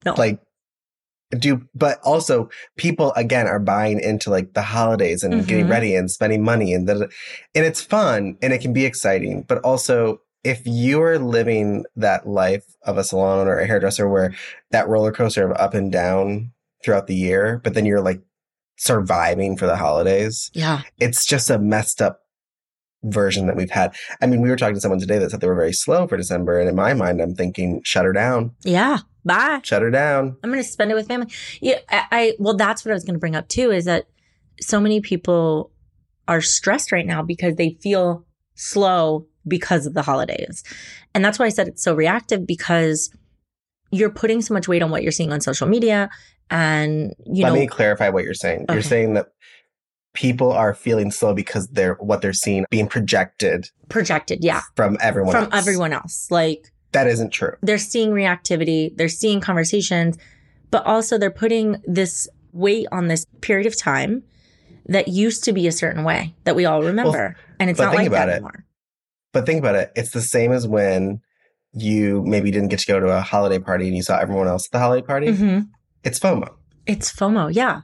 no, 0.05 0.13
like 0.13 0.39
do 1.37 1.61
but 1.73 1.99
also 2.03 2.49
people 2.77 3.13
again 3.13 3.47
are 3.47 3.59
buying 3.59 3.99
into 4.01 4.29
like 4.29 4.53
the 4.53 4.61
holidays 4.61 5.23
and 5.23 5.47
getting 5.47 5.65
Mhm. 5.67 5.69
ready 5.69 5.95
and 5.95 6.11
spending 6.11 6.43
money 6.43 6.73
and 6.73 6.87
da- 6.87 7.07
and 7.55 7.65
it's 7.65 7.79
fun 7.81 8.35
and 8.41 8.51
it 8.51 8.59
can 8.59 8.73
be 8.73 8.83
exciting 8.83 9.43
but 9.47 9.59
also 9.59 10.19
if 10.43 10.61
you're 10.65 11.17
living 11.19 11.85
that 11.95 12.27
life 12.27 12.65
of 12.83 12.97
a 12.97 13.03
salon 13.05 13.39
owner 13.39 13.51
or 13.51 13.59
a 13.59 13.65
hairdresser 13.67 14.09
where 14.09 14.33
that 14.71 14.89
roller 14.89 15.13
coaster 15.13 15.49
of 15.49 15.55
up 15.57 15.73
and 15.73 15.89
down 15.91 16.51
throughout 16.83 17.07
the 17.07 17.15
year 17.15 17.61
but 17.63 17.75
then 17.75 17.85
you're 17.85 18.01
like 18.01 18.19
surviving 18.77 19.55
for 19.55 19.67
the 19.67 19.77
holidays 19.77 20.49
yeah, 20.53 20.81
it's 20.99 21.25
just 21.25 21.49
a 21.49 21.57
messed 21.59 22.01
up 22.01 22.19
version 23.03 23.47
that 23.47 23.55
we've 23.55 23.71
had 23.71 23.95
i 24.21 24.27
mean 24.27 24.41
we 24.41 24.49
were 24.49 24.55
talking 24.55 24.75
to 24.75 24.81
someone 24.81 24.99
today 24.99 25.17
that 25.17 25.31
said 25.31 25.41
they 25.41 25.47
were 25.47 25.55
very 25.55 25.73
slow 25.73 26.07
for 26.07 26.17
december 26.17 26.59
and 26.59 26.69
in 26.69 26.75
my 26.75 26.93
mind 26.93 27.19
i'm 27.19 27.33
thinking 27.33 27.81
shut 27.83 28.05
her 28.05 28.13
down 28.13 28.51
yeah, 28.63 28.99
bye. 29.25 29.59
shut 29.63 29.81
her 29.81 29.89
down 29.91 30.37
I'm 30.43 30.51
going 30.51 30.63
to 30.63 30.69
spend 30.69 30.91
it 30.91 30.95
with 30.95 31.07
family. 31.07 31.27
Yeah, 31.61 31.79
I, 31.89 32.05
I 32.11 32.33
well, 32.39 32.55
that's 32.55 32.83
what 32.85 32.91
I 32.91 32.93
was 32.93 33.03
going 33.03 33.15
to 33.15 33.19
bring 33.19 33.35
up 33.35 33.47
too. 33.47 33.71
Is 33.71 33.85
that 33.85 34.05
so 34.59 34.79
many 34.79 35.01
people 35.01 35.71
are 36.27 36.41
stressed 36.41 36.91
right 36.91 37.05
now 37.05 37.21
because 37.21 37.55
they 37.55 37.77
feel 37.81 38.25
slow 38.55 39.27
because 39.47 39.85
of 39.85 39.93
the 39.93 40.01
holidays, 40.01 40.63
and 41.13 41.23
that's 41.23 41.39
why 41.39 41.45
I 41.45 41.49
said 41.49 41.67
it's 41.67 41.83
so 41.83 41.93
reactive 41.95 42.45
because 42.45 43.11
you're 43.91 44.11
putting 44.11 44.41
so 44.41 44.53
much 44.53 44.67
weight 44.67 44.81
on 44.81 44.91
what 44.91 45.03
you're 45.03 45.11
seeing 45.11 45.33
on 45.33 45.41
social 45.41 45.67
media, 45.67 46.09
and 46.49 47.13
you 47.25 47.43
Let 47.43 47.53
know, 47.53 47.59
me 47.59 47.67
clarify 47.67 48.09
what 48.09 48.23
you're 48.23 48.33
saying. 48.33 48.65
You're 48.69 48.81
saying 48.81 49.15
that 49.15 49.27
people 50.13 50.51
are 50.51 50.73
feeling 50.73 51.11
slow 51.11 51.33
because 51.33 51.67
they're 51.69 51.95
what 51.95 52.21
they're 52.21 52.33
seeing 52.33 52.65
being 52.69 52.87
projected 52.87 53.69
projected, 53.89 54.43
yeah, 54.43 54.61
from 54.75 54.97
everyone 55.01 55.31
from 55.33 55.43
else. 55.45 55.53
everyone 55.53 55.93
else, 55.93 56.27
like. 56.29 56.71
That 56.93 57.07
isn't 57.07 57.29
true. 57.29 57.53
they're 57.61 57.77
seeing 57.77 58.11
reactivity, 58.11 58.95
they're 58.97 59.07
seeing 59.07 59.39
conversations, 59.39 60.17
but 60.71 60.85
also 60.85 61.17
they're 61.17 61.31
putting 61.31 61.81
this 61.85 62.27
weight 62.51 62.85
on 62.91 63.07
this 63.07 63.25
period 63.39 63.65
of 63.65 63.79
time 63.79 64.23
that 64.87 65.07
used 65.07 65.45
to 65.45 65.53
be 65.53 65.67
a 65.67 65.71
certain 65.71 66.03
way 66.03 66.35
that 66.43 66.53
we 66.53 66.65
all 66.65 66.83
remember. 66.83 67.37
and 67.61 67.69
it's 67.69 67.79
not 67.79 67.95
like 67.95 68.07
about 68.07 68.25
that 68.25 68.29
it. 68.29 68.31
anymore. 68.33 68.65
But 69.31 69.45
think 69.45 69.59
about 69.59 69.75
it. 69.75 69.93
It's 69.95 70.09
the 70.11 70.19
same 70.21 70.51
as 70.51 70.67
when 70.67 71.21
you 71.71 72.21
maybe 72.25 72.51
didn't 72.51 72.67
get 72.67 72.79
to 72.79 72.87
go 72.87 72.99
to 72.99 73.07
a 73.07 73.21
holiday 73.21 73.59
party 73.59 73.87
and 73.87 73.95
you 73.95 74.03
saw 74.03 74.19
everyone 74.19 74.49
else 74.49 74.65
at 74.67 74.71
the 74.73 74.79
holiday 74.79 75.05
party. 75.05 75.31
hmm 75.33 75.59
It's 76.03 76.19
FOMO. 76.19 76.53
It's 76.85 77.09
FOMO. 77.13 77.53
Yeah. 77.53 77.81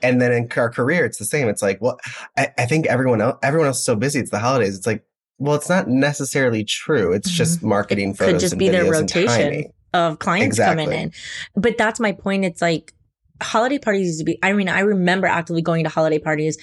And 0.00 0.20
then 0.22 0.32
in 0.32 0.48
our 0.56 0.70
career, 0.70 1.04
it's 1.04 1.18
the 1.18 1.24
same. 1.24 1.48
It's 1.48 1.60
like, 1.60 1.80
well, 1.80 1.98
I, 2.36 2.52
I 2.56 2.66
think 2.66 2.86
everyone 2.86 3.20
else, 3.20 3.36
everyone 3.42 3.66
else 3.66 3.78
is 3.78 3.84
so 3.84 3.96
busy. 3.96 4.20
It's 4.20 4.30
the 4.30 4.38
holidays. 4.38 4.76
It's 4.76 4.86
like, 4.86 5.04
well, 5.38 5.56
it's 5.56 5.68
not 5.68 5.88
necessarily 5.88 6.64
true. 6.64 7.12
It's 7.12 7.30
just 7.30 7.62
marketing 7.62 8.14
Mm-hmm. 8.14 8.24
It 8.24 8.32
could 8.32 8.40
just 8.40 8.52
and 8.52 8.58
be 8.58 8.68
their 8.68 8.90
rotation. 8.90 9.72
Of 9.94 10.18
clients 10.18 10.58
Exactly. 10.58 10.84
coming 10.84 10.98
in. 11.00 11.12
But 11.56 11.78
that's 11.78 11.98
my 11.98 12.12
point. 12.12 12.44
It's 12.44 12.60
like 12.60 12.92
holiday 13.40 13.78
parties 13.78 14.06
used 14.06 14.18
to 14.18 14.24
be, 14.24 14.38
I 14.42 14.52
mean, 14.52 14.68
I 14.68 14.80
remember 14.80 15.26
actively 15.26 15.62
going 15.62 15.84
to 15.84 15.90
holiday 15.90 16.18
parties. 16.18 16.58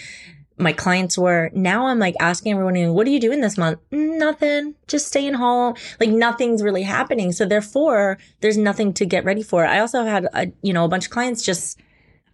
My 0.58 0.72
clients 0.72 1.18
were, 1.18 1.50
now 1.54 1.88
I'm 1.88 2.00
like 2.00 2.16
asking 2.20 2.54
everyone, 2.54 2.94
what 2.94 3.08
are 3.08 3.10
you 3.10 3.20
doing 3.20 3.42
this 3.42 3.58
month? 3.58 3.80
Nothing, 3.92 4.76
just 4.88 5.08
staying 5.08 5.34
home. 5.34 5.76
Like 6.00 6.10
nothing's 6.10 6.64
really 6.64 6.84
happening. 6.84 7.32
So 7.32 7.46
therefore, 7.46 8.18
there's 8.42 8.58
nothing 8.58 8.94
to 8.94 9.06
get 9.06 9.26
ready 9.26 9.44
for. 9.44 9.66
I 9.66 9.80
also 9.80 10.06
had, 10.06 10.28
a, 10.34 10.52
you 10.62 10.72
know, 10.72 10.86
a 10.86 10.88
bunch 10.88 11.06
of 11.06 11.12
clients 11.12 11.42
just, 11.42 11.80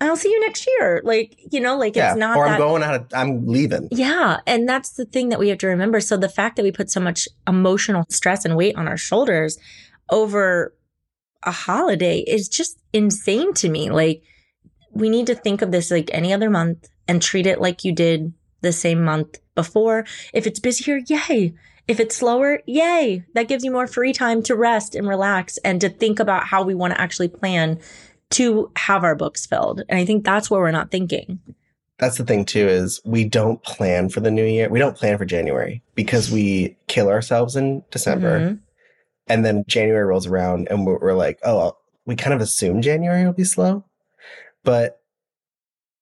I'll 0.02 0.16
see 0.16 0.30
you 0.30 0.40
next 0.40 0.68
year. 0.68 1.02
Like, 1.04 1.40
you 1.52 1.60
know, 1.60 1.78
like 1.78 1.96
yeah. 1.96 2.12
it's 2.12 2.18
not 2.18 2.38
or 2.38 2.48
I'm 2.48 2.60
going 2.60 2.84
out, 2.84 2.96
of, 2.96 3.08
I'm 3.14 3.46
leaving. 3.46 3.88
yeah. 3.92 4.38
And 4.48 4.68
that's 4.68 4.92
the 4.92 5.06
thing 5.06 5.30
that 5.30 5.40
we 5.40 5.50
have 5.50 5.60
to 5.60 5.68
remember. 5.68 6.00
So 6.00 6.18
the 6.18 6.30
fact 6.30 6.56
that 6.56 6.64
we 6.64 6.72
put 6.72 6.90
so 6.90 7.00
much 7.00 7.28
emotional 7.48 8.06
stress 8.10 8.44
and 8.44 8.56
weight 8.56 8.76
on 8.76 8.88
our 8.88 8.98
shoulders 8.98 9.58
over 10.10 10.76
a 11.44 11.52
holiday 11.52 12.20
is 12.20 12.50
just 12.50 12.80
insane 12.94 13.54
to 13.56 13.70
me. 13.70 13.90
Like, 13.90 14.24
we 14.92 15.10
need 15.10 15.28
to 15.28 15.36
think 15.36 15.62
of 15.62 15.72
this 15.72 15.92
like 15.92 16.10
any 16.12 16.34
other 16.34 16.50
month 16.50 16.90
and 17.08 17.22
treat 17.22 17.46
it 17.46 17.62
like 17.62 17.84
you 17.84 17.94
did 17.94 18.34
the 18.62 18.72
same 18.72 19.04
month 19.04 19.40
before. 19.56 20.06
If 20.34 20.48
it's 20.48 20.60
busier, 20.60 21.00
yay. 21.08 21.54
If 21.88 22.00
it's 22.00 22.16
slower, 22.16 22.62
yay. 22.66 23.24
That 23.34 23.48
gives 23.48 23.64
you 23.64 23.72
more 23.72 23.88
free 23.88 24.14
time 24.14 24.44
to 24.44 24.56
rest 24.56 24.96
and 24.96 25.08
relax 25.08 25.58
and 25.60 25.82
to 25.82 25.90
think 25.90 26.20
about 26.20 26.46
how 26.46 26.64
we 26.64 26.76
want 26.76 26.94
to 26.94 27.02
actually 27.02 27.28
plan 27.28 27.80
to 28.32 28.72
have 28.76 29.04
our 29.04 29.16
books 29.16 29.46
filled. 29.46 29.84
And 29.90 30.00
I 30.00 30.06
think 30.06 30.24
that's 30.24 30.50
where 30.50 30.62
we're 30.62 30.72
not 30.72 30.92
thinking. 30.92 31.40
That's 32.00 32.18
the 32.18 32.26
thing 32.26 32.46
too 32.46 32.68
is 32.68 33.00
we 33.06 33.26
don't 33.26 33.62
plan 33.64 34.10
for 34.10 34.22
the 34.22 34.32
new 34.32 34.46
year. 34.46 34.70
We 34.70 34.80
don't 34.80 34.98
plan 34.98 35.18
for 35.18 35.26
January 35.26 35.84
because 35.94 36.32
we 36.32 36.76
kill 36.88 37.10
ourselves 37.10 37.56
in 37.56 37.84
December. 37.92 38.40
Mhm. 38.40 38.60
And 39.28 39.46
then 39.46 39.64
January 39.68 40.06
rolls 40.06 40.26
around 40.26 40.68
and 40.70 40.86
we're, 40.86 40.98
we're 40.98 41.14
like, 41.14 41.40
oh, 41.44 41.78
we 42.06 42.16
kind 42.16 42.34
of 42.34 42.42
assume 42.42 42.82
January 42.82 43.24
will 43.24 43.34
be 43.34 43.44
slow. 43.44 43.86
But 44.64 45.00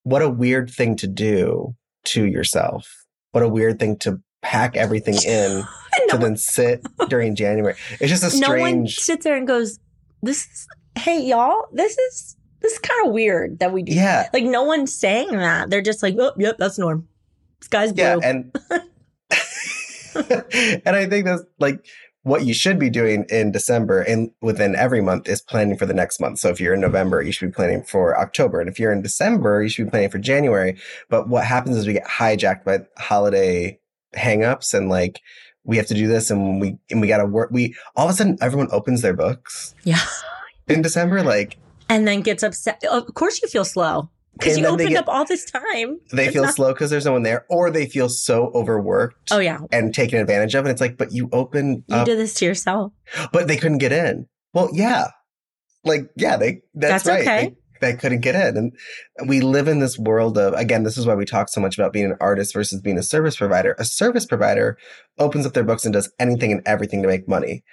what 0.04 0.22
a 0.22 0.30
weird 0.30 0.70
thing 0.70 0.96
to 0.98 1.08
do 1.08 1.76
to 2.06 2.26
yourself. 2.26 3.06
What 3.32 3.44
a 3.44 3.50
weird 3.50 3.80
thing 3.80 3.98
to 3.98 4.22
pack 4.42 4.78
everything 4.78 5.16
in 5.28 5.66
No, 6.08 6.08
to 6.12 6.18
then 6.18 6.38
sit 6.38 6.82
during 7.10 7.36
January. 7.36 7.76
It's 8.00 8.10
just 8.10 8.24
a 8.24 8.30
strange. 8.30 8.42
no 8.74 8.78
one 8.80 8.88
sits 8.88 9.24
there 9.26 9.36
and 9.36 9.46
goes, 9.48 9.80
"This, 10.22 10.46
is, 10.46 10.68
hey 11.00 11.26
y'all, 11.26 11.68
this 11.74 11.98
is 11.98 12.36
this 12.62 12.74
is 12.74 12.80
kind 12.80 13.08
of 13.08 13.14
weird 13.14 13.60
that 13.60 13.72
we 13.72 13.84
do." 13.84 13.94
yeah. 13.94 14.30
Like 14.34 14.44
no 14.44 14.64
one's 14.64 14.94
saying 14.94 15.32
that. 15.32 15.70
They're 15.70 15.82
just 15.82 16.04
like, 16.04 16.16
"Oh, 16.20 16.34
yep, 16.38 16.58
that's 16.58 16.78
norm." 16.78 17.08
Sky's 17.62 17.94
blue. 17.94 18.04
Yeah. 18.04 18.20
And, 18.24 18.56
and 20.86 20.96
I 20.96 21.06
think 21.06 21.26
that's 21.26 21.44
like 21.60 21.86
what 22.24 22.46
you 22.46 22.54
should 22.54 22.78
be 22.78 22.90
doing 22.90 23.26
in 23.30 23.52
December 23.52 24.02
and 24.02 24.32
within 24.42 24.76
every 24.76 25.02
month 25.02 25.28
is 25.30 25.42
planning 25.42 25.78
for 25.78 25.86
the 25.86 25.94
next 25.94 26.20
month. 26.20 26.40
So 26.40 26.50
if 26.50 26.60
you're 26.60 26.74
in 26.74 26.82
November, 26.82 27.22
you 27.22 27.32
should 27.32 27.48
be 27.48 27.56
planning 27.56 27.84
for 27.84 28.20
October. 28.20 28.60
And 28.60 28.70
if 28.70 28.80
you're 28.80 28.92
in 28.92 29.02
December, 29.02 29.64
you 29.64 29.70
should 29.70 29.86
be 29.86 29.92
planning 29.92 30.10
for 30.10 30.20
January. 30.20 30.78
But 31.10 31.30
what 31.30 31.46
happens 31.46 31.78
is 31.78 31.88
we 31.88 31.94
get 31.94 32.06
hijacked 32.06 32.66
by 32.66 32.80
holiday 32.98 33.80
hangups 34.16 34.74
and 34.74 34.90
like, 34.90 35.22
we 35.64 35.78
have 35.78 35.88
to 35.88 35.94
do 35.94 36.08
this 36.08 36.32
and 36.32 36.60
we, 36.60 36.78
and 36.90 37.00
we 37.00 37.08
got 37.08 37.18
to 37.18 37.26
work. 37.26 37.52
We, 37.52 37.76
all 37.96 38.08
of 38.08 38.12
a 38.12 38.14
sudden, 38.16 38.38
everyone 38.42 38.70
opens 38.72 39.02
their 39.02 39.14
books 39.14 39.76
yeah. 39.84 40.00
in 40.70 40.82
December. 40.82 41.24
Like, 41.24 41.58
And 41.90 42.08
then 42.08 42.22
gets 42.22 42.44
upset. 42.44 42.84
Of 42.90 43.14
course, 43.14 43.42
you 43.42 43.48
feel 43.50 43.66
slow 43.66 44.10
because 44.34 44.58
you 44.58 44.66
opened 44.66 44.90
get- 44.90 45.00
up 45.00 45.08
all 45.10 45.26
this 45.26 45.46
time. 45.46 45.98
they 46.14 46.26
It's 46.26 46.34
feel 46.34 46.44
not- 46.44 46.56
slow 46.56 46.74
because 46.74 46.90
there's 46.90 47.06
no 47.06 47.14
one 47.14 47.24
there, 47.24 47.46
or 47.50 47.70
they 47.72 47.86
feel 47.88 48.10
so 48.10 48.52
overworked 48.56 49.32
Oh 49.32 49.40
yeah, 49.40 49.60
and 49.72 49.94
taken 49.94 50.20
advantage 50.20 50.56
of. 50.56 50.66
And 50.66 50.72
it's 50.72 50.82
like, 50.82 50.98
but 50.98 51.12
you 51.12 51.30
opened 51.32 51.84
you 51.88 51.96
up 51.96 52.06
did 52.06 52.18
this 52.20 52.34
to 52.36 52.46
yourself. 52.46 52.94
but 53.34 53.48
they 53.48 53.58
couldn't 53.58 53.80
get 53.80 53.92
in. 53.92 54.28
Well, 54.54 54.70
yeah. 54.74 55.08
Like, 55.86 56.10
yeah, 56.18 56.36
they, 56.38 56.62
that's, 56.74 57.04
That's 57.04 57.06
right. 57.06 57.22
okay. 57.22 57.56
They, 57.82 57.92
they 57.92 57.98
couldn't 57.98 58.20
get 58.20 58.36
in. 58.36 58.58
And 58.58 59.30
we 59.30 59.40
live 59.40 59.70
in 59.70 59.80
this 59.80 59.98
world 59.98 60.38
of, 60.38 60.54
again, 60.56 60.84
this 60.84 60.98
is 60.98 61.06
why 61.06 61.16
we 61.16 61.24
talk 61.24 61.48
so 61.48 61.62
much 61.62 61.78
about 61.78 61.94
being 61.94 62.06
an 62.06 62.18
artist 62.20 62.54
versus 62.54 62.82
being 62.82 62.98
a 62.98 63.04
service 63.04 63.38
provider. 63.38 63.76
A 63.80 63.86
service 63.86 64.26
provider 64.26 64.78
opens 65.18 65.46
up 65.46 65.54
their 65.54 65.64
books 65.64 65.86
and 65.86 65.94
does 65.94 66.12
anything 66.20 66.52
and 66.52 66.62
everything 66.66 67.02
to 67.02 67.08
make 67.08 67.30
money. 67.30 67.64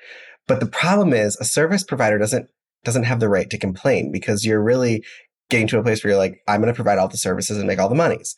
But 0.47 0.61
the 0.61 0.67
problem 0.67 1.13
is 1.13 1.37
a 1.41 1.45
service 1.45 1.83
provider 1.83 2.19
doesn't, 2.19 2.49
doesn't 2.87 3.03
have 3.03 3.21
the 3.21 3.29
right 3.29 3.51
to 3.51 3.59
complain 3.59 4.11
because 4.11 4.47
you're 4.47 4.63
really 4.63 5.05
getting 5.51 5.67
to 5.69 5.79
a 5.79 5.83
place 5.83 6.03
where 6.03 6.13
you're 6.13 6.19
like, 6.19 6.41
I'm 6.49 6.61
going 6.61 6.73
to 6.73 6.75
provide 6.75 6.99
all 6.99 7.09
the 7.09 7.17
services 7.19 7.59
and 7.59 7.67
make 7.67 7.79
all 7.79 7.89
the 7.89 7.95
monies. 7.95 8.35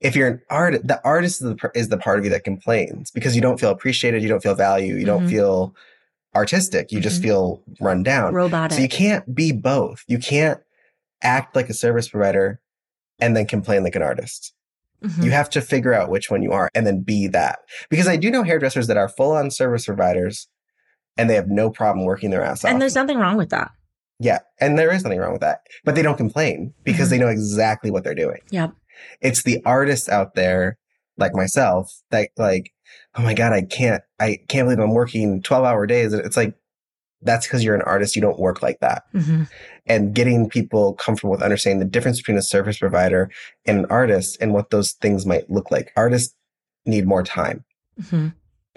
If 0.00 0.16
you're 0.16 0.28
an 0.28 0.40
artist, 0.50 0.86
the 0.88 1.00
artist 1.04 1.40
is 1.42 1.48
the, 1.54 1.70
is 1.74 1.88
the 1.90 1.96
part 1.98 2.18
of 2.18 2.24
you 2.24 2.30
that 2.32 2.44
complains 2.44 3.10
because 3.10 3.36
you 3.36 3.40
don't 3.42 3.60
feel 3.60 3.70
appreciated. 3.70 4.22
You 4.22 4.28
don't 4.28 4.42
feel 4.42 4.54
value. 4.54 4.94
You 4.96 5.06
don't 5.06 5.26
Mhm. 5.26 5.30
feel 5.30 5.74
artistic. 6.34 6.92
You 6.92 7.00
just 7.00 7.20
Mhm. 7.20 7.24
feel 7.24 7.62
run 7.80 8.02
down. 8.02 8.34
Robotic. 8.34 8.76
So 8.76 8.82
you 8.82 8.88
can't 8.88 9.34
be 9.34 9.52
both. 9.52 10.02
You 10.06 10.18
can't 10.18 10.60
act 11.22 11.54
like 11.56 11.68
a 11.68 11.74
service 11.74 12.08
provider 12.08 12.60
and 13.20 13.36
then 13.36 13.46
complain 13.46 13.82
like 13.84 13.94
an 13.96 14.02
artist. 14.02 14.52
Mhm. 15.02 15.24
You 15.24 15.30
have 15.32 15.50
to 15.50 15.60
figure 15.60 15.94
out 15.94 16.10
which 16.10 16.30
one 16.30 16.42
you 16.42 16.52
are 16.52 16.70
and 16.74 16.86
then 16.86 17.00
be 17.00 17.26
that. 17.28 17.58
Because 17.90 18.06
I 18.08 18.16
do 18.16 18.30
know 18.30 18.42
hairdressers 18.42 18.86
that 18.86 18.96
are 18.96 19.08
full 19.08 19.32
on 19.32 19.50
service 19.50 19.86
providers 19.86 20.48
and 21.16 21.28
they 21.28 21.34
have 21.34 21.48
no 21.48 21.70
problem 21.70 22.04
working 22.06 22.30
their 22.30 22.42
ass 22.44 22.64
off. 22.64 22.70
and 22.70 22.80
there's 22.80 22.94
nothing 22.94 23.18
wrong 23.18 23.36
with 23.36 23.48
that. 23.50 23.70
Yeah. 24.20 24.38
And 24.60 24.78
there 24.78 24.92
is 24.92 25.02
nothing 25.02 25.18
wrong 25.18 25.32
with 25.32 25.40
that. 25.40 25.62
But 25.84 25.94
they 25.96 26.02
don't 26.02 26.16
complain 26.16 26.72
because 26.84 27.08
Mhm. 27.08 27.10
they 27.10 27.18
know 27.18 27.28
exactly 27.28 27.90
what 27.90 28.04
they're 28.04 28.14
doing. 28.14 28.38
Yep. 28.50 28.72
It's 29.20 29.42
the 29.42 29.60
artists 29.64 30.08
out 30.08 30.34
there 30.34 30.76
like 31.16 31.34
myself 31.34 31.92
that 32.10 32.28
like, 32.36 32.72
oh 33.16 33.22
my 33.22 33.34
God, 33.34 33.52
I 33.52 33.62
can't, 33.62 34.02
I 34.20 34.38
can't 34.48 34.66
believe 34.66 34.78
I'm 34.78 34.94
working 34.94 35.42
12 35.42 35.64
hour 35.64 35.86
days. 35.86 36.12
And 36.12 36.24
it's 36.24 36.36
like, 36.36 36.54
that's 37.22 37.46
because 37.46 37.62
you're 37.64 37.74
an 37.74 37.82
artist. 37.82 38.14
You 38.16 38.22
don't 38.22 38.38
work 38.38 38.62
like 38.62 38.78
that. 38.80 39.02
hmm 39.12 39.42
and 39.86 40.14
getting 40.14 40.48
people 40.48 40.92
comfortable 40.94 41.32
with 41.32 41.42
understanding 41.42 41.80
the 41.80 41.84
difference 41.84 42.18
between 42.18 42.36
a 42.36 42.42
service 42.42 42.78
provider 42.78 43.28
and 43.66 43.78
an 43.80 43.86
artist 43.86 44.36
and 44.40 44.52
what 44.52 44.70
those 44.70 44.92
things 44.92 45.26
might 45.26 45.50
look 45.50 45.70
like. 45.70 45.90
Artists 45.96 46.34
need 46.86 47.06
more 47.06 47.22
time. 47.24 47.64
hmm 48.10 48.28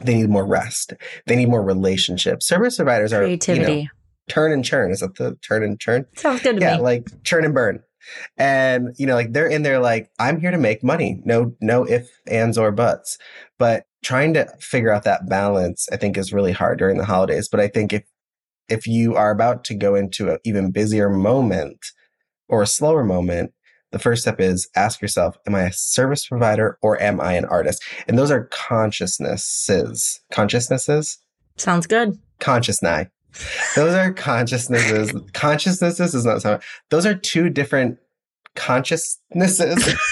They 0.01 0.15
need 0.15 0.29
more 0.29 0.45
rest. 0.45 0.93
They 1.27 1.35
need 1.35 1.49
more 1.49 1.61
relationships. 1.61 2.47
Service 2.47 2.77
providers 2.77 3.13
are 3.13 3.23
Creativity. 3.25 3.73
You 3.73 3.83
know, 3.83 3.89
turn 4.29 4.51
and 4.51 4.63
churn. 4.63 4.91
Is 4.91 4.99
that 5.01 5.15
the 5.15 5.35
turn 5.47 5.63
and 5.63 5.79
churn? 5.79 6.05
Sounds 6.15 6.41
good 6.41 6.57
to 6.57 6.61
Yeah, 6.61 6.77
me. 6.77 6.81
like 6.83 7.07
churn 7.23 7.45
and 7.45 7.53
burn. 7.53 7.81
And 8.37 8.89
you 8.97 9.05
know, 9.05 9.15
like 9.15 9.33
they're 9.33 9.47
in 9.47 9.63
there 9.63 9.79
like, 9.79 10.09
I'm 10.19 10.39
here 10.39 10.51
to 10.51 10.57
make 10.57 10.83
money. 10.83 11.21
No, 11.25 11.55
no 11.61 11.83
if, 11.85 12.09
ands, 12.27 12.57
or 12.57 12.71
buts. 12.71 13.17
But 13.57 13.85
trying 14.03 14.33
to 14.33 14.45
figure 14.59 14.91
out 14.91 15.03
that 15.03 15.29
balance, 15.29 15.87
I 15.91 15.97
think, 15.97 16.17
is 16.17 16.33
really 16.33 16.51
hard 16.51 16.79
during 16.79 16.97
the 16.97 17.05
holidays. 17.05 17.47
But 17.49 17.59
I 17.61 17.67
think 17.67 17.93
if 17.93 18.03
if 18.69 18.87
you 18.87 19.15
are 19.15 19.31
about 19.31 19.63
to 19.65 19.73
go 19.75 19.95
into 19.95 20.31
an 20.31 20.37
even 20.45 20.71
busier 20.71 21.09
moment 21.09 21.85
or 22.47 22.61
a 22.61 22.67
slower 22.67 23.03
moment, 23.03 23.51
the 23.91 23.99
first 23.99 24.21
step 24.23 24.39
is 24.39 24.67
ask 24.75 25.01
yourself, 25.01 25.37
am 25.45 25.53
I 25.55 25.63
a 25.63 25.73
service 25.73 26.25
provider 26.27 26.77
or 26.81 27.01
am 27.01 27.21
I 27.21 27.33
an 27.33 27.45
artist? 27.45 27.83
And 28.07 28.17
those 28.17 28.31
are 28.31 28.45
consciousnesses. 28.45 30.19
Consciousnesses? 30.31 31.19
Sounds 31.57 31.87
good. 31.87 32.17
Conscious 32.39 32.79
Consciousness. 32.79 33.07
Those 33.75 33.93
are 33.95 34.11
consciousnesses. 34.13 35.11
consciousnesses 35.33 36.13
is 36.13 36.25
not 36.25 36.41
so. 36.41 36.59
Those 36.89 37.05
are 37.05 37.15
two 37.15 37.49
different 37.49 37.97
consciousnesses. 38.55 39.93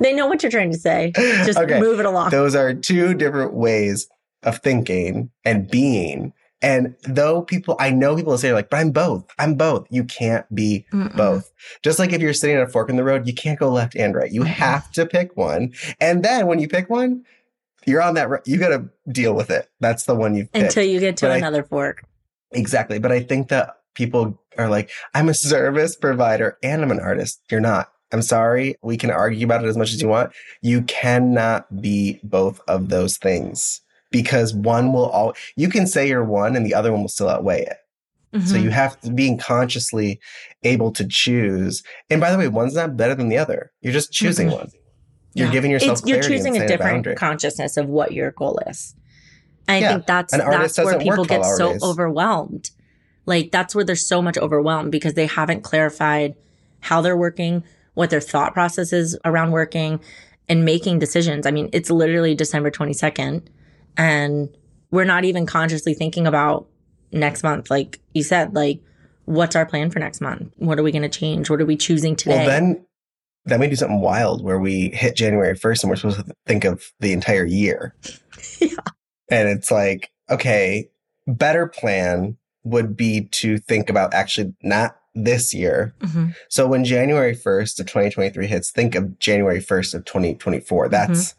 They 0.00 0.12
know 0.12 0.26
what 0.26 0.42
you're 0.42 0.50
trying 0.50 0.72
to 0.72 0.78
say. 0.78 1.12
Just 1.14 1.58
Okay. 1.58 1.78
move 1.78 2.00
it 2.00 2.06
along. 2.06 2.30
Those 2.30 2.54
are 2.56 2.74
two 2.74 3.14
different 3.14 3.54
ways 3.54 4.08
of 4.42 4.58
thinking 4.58 5.30
and 5.44 5.70
being. 5.70 6.32
And 6.60 6.96
though 7.04 7.42
people, 7.42 7.76
I 7.78 7.90
know 7.90 8.16
people 8.16 8.36
say 8.36 8.52
like, 8.52 8.68
but 8.68 8.78
I'm 8.80 8.90
both. 8.90 9.24
I'm 9.38 9.54
both. 9.54 9.86
You 9.90 10.04
can't 10.04 10.44
be 10.54 10.84
Mm-mm. 10.92 11.16
both. 11.16 11.50
Just 11.82 11.98
like 11.98 12.12
if 12.12 12.20
you're 12.20 12.34
sitting 12.34 12.56
at 12.56 12.62
a 12.62 12.66
fork 12.66 12.90
in 12.90 12.96
the 12.96 13.04
road, 13.04 13.26
you 13.26 13.32
can't 13.32 13.58
go 13.58 13.70
left 13.70 13.94
and 13.94 14.14
right. 14.14 14.30
You 14.32 14.42
have 14.64 14.90
to 14.92 15.06
pick 15.06 15.36
one. 15.36 15.72
And 16.00 16.24
then 16.24 16.46
when 16.48 16.58
you 16.58 16.66
pick 16.68 16.90
one, 16.90 17.24
you're 17.86 18.02
on 18.02 18.14
that, 18.14 18.28
you 18.46 18.58
got 18.58 18.68
to 18.68 18.88
deal 19.10 19.34
with 19.34 19.50
it. 19.50 19.68
That's 19.80 20.04
the 20.04 20.14
one 20.14 20.34
you've 20.34 20.52
picked. 20.52 20.66
Until 20.66 20.84
you 20.84 21.00
get 21.00 21.16
to 21.18 21.26
But 21.26 21.32
I- 21.32 21.36
another 21.38 21.62
fork. 21.62 22.04
Exactly. 22.52 22.98
But 22.98 23.12
I 23.12 23.20
think 23.20 23.48
that 23.48 23.76
people 23.94 24.40
are 24.58 24.68
like, 24.68 24.90
I'm 25.14 25.28
a 25.28 25.34
service 25.34 25.94
provider 25.96 26.58
and 26.62 26.82
I'm 26.82 26.90
an 26.90 27.00
artist. 27.00 27.40
You're 27.50 27.60
not. 27.60 27.92
I'm 28.12 28.22
sorry. 28.22 28.74
We 28.82 28.96
can 28.96 29.10
argue 29.10 29.46
about 29.46 29.64
it 29.64 29.68
as 29.68 29.76
much 29.76 29.92
as 29.92 30.02
you 30.02 30.08
want. 30.08 30.32
You 30.62 30.82
cannot 30.82 31.80
be 31.80 32.18
both 32.24 32.60
of 32.66 32.88
those 32.88 33.16
things 33.18 33.80
because 34.10 34.52
one 34.52 34.92
will 34.92 35.08
all, 35.10 35.34
you 35.54 35.68
can 35.68 35.86
say 35.86 36.08
you're 36.08 36.24
one 36.24 36.56
and 36.56 36.66
the 36.66 36.74
other 36.74 36.90
one 36.90 37.02
will 37.02 37.08
still 37.08 37.28
outweigh 37.28 37.62
it. 37.62 37.76
So 38.46 38.56
Mhm. 38.56 38.62
you 38.64 38.70
have 38.70 39.00
to 39.00 39.10
being 39.12 39.38
consciously 39.38 40.20
able 40.64 40.92
to 40.92 41.04
choose. 41.06 41.82
And 42.10 42.20
by 42.20 42.30
the 42.32 42.38
way, 42.38 42.46
one's 42.48 42.74
not 42.74 42.96
better 42.96 43.14
than 43.14 43.28
the 43.28 43.38
other. 43.38 43.72
You're 43.80 43.92
just 43.92 44.12
choosing 44.12 44.48
Mhm. 44.48 44.52
one. 44.52 44.70
You're 45.34 45.46
Yeah. 45.46 45.52
giving 45.52 45.70
yourself 45.70 45.98
It's- 45.98 46.08
you're 46.08 46.22
choosing 46.22 46.56
a 46.56 46.66
different 46.66 46.96
boundary. 47.04 47.14
consciousness 47.14 47.76
of 47.76 47.88
what 47.88 48.12
your 48.12 48.32
goal 48.32 48.58
is. 48.66 48.94
And 49.68 49.84
I 49.84 49.88
think 49.92 50.06
that's 50.06 50.32
that's 50.36 50.78
where 50.78 50.98
people 50.98 51.24
get 51.24 51.44
so 51.44 51.76
overwhelmed. 51.82 52.70
Like 53.26 53.52
that's 53.52 53.74
where 53.74 53.84
they're 53.84 53.94
so 53.96 54.20
much 54.20 54.36
overwhelmed 54.38 54.90
because 54.90 55.14
they 55.14 55.26
haven't 55.26 55.62
clarified 55.62 56.34
how 56.80 57.00
they're 57.00 57.16
working, 57.16 57.62
what 57.94 58.10
their 58.10 58.20
thought 58.20 58.54
process 58.54 58.92
is 58.92 59.16
around 59.24 59.52
working 59.52 60.00
and 60.48 60.64
making 60.64 60.98
decisions. 60.98 61.46
I 61.46 61.52
mean, 61.52 61.68
it's 61.72 61.90
literally 61.90 62.34
December 62.34 62.70
22nd 62.70 63.42
and 63.96 64.48
we're 64.90 65.04
not 65.04 65.24
even 65.24 65.46
consciously 65.46 65.94
thinking 65.94 66.26
about 66.26 66.66
next 67.12 67.44
month. 67.44 67.70
Like 67.70 68.00
you 68.12 68.24
said, 68.24 68.54
like 68.54 68.80
what's 69.26 69.54
our 69.54 69.66
plan 69.66 69.90
for 69.90 70.00
next 70.00 70.20
month? 70.20 70.52
What 70.56 70.80
are 70.80 70.82
we 70.82 70.90
going 70.90 71.02
to 71.02 71.08
change? 71.08 71.48
What 71.50 71.60
are 71.60 71.66
we 71.66 71.76
choosing 71.76 72.16
today? 72.16 72.38
Well, 72.38 72.46
then, 72.46 72.84
then 73.44 73.60
we 73.60 73.68
do 73.68 73.76
something 73.76 74.00
wild 74.00 74.44
where 74.44 74.58
we 74.58 74.90
hit 74.90 75.16
January 75.16 75.56
1st 75.56 75.82
and 75.82 75.90
we're 75.90 75.96
supposed 75.96 76.24
to 76.26 76.34
think 76.46 76.64
of 76.64 76.84
the 77.00 77.12
entire 77.12 77.44
year. 77.46 77.94
yeah. 78.60 78.76
And 79.30 79.48
it's 79.48 79.70
like, 79.70 80.10
okay, 80.28 80.88
better 81.26 81.66
plan 81.66 82.36
would 82.64 82.96
be 82.96 83.22
to 83.32 83.58
think 83.58 83.88
about 83.88 84.12
actually 84.12 84.54
not 84.62 84.96
this 85.14 85.54
year. 85.54 85.94
hmm 86.02 86.28
So 86.48 86.66
when 86.68 86.84
January 86.84 87.34
1st 87.34 87.80
of 87.80 87.86
2023 87.86 88.46
hits, 88.46 88.70
think 88.70 88.94
of 88.94 89.18
January 89.18 89.60
1st 89.60 89.94
of 89.94 90.04
2024. 90.04 90.88
That's 90.88 91.34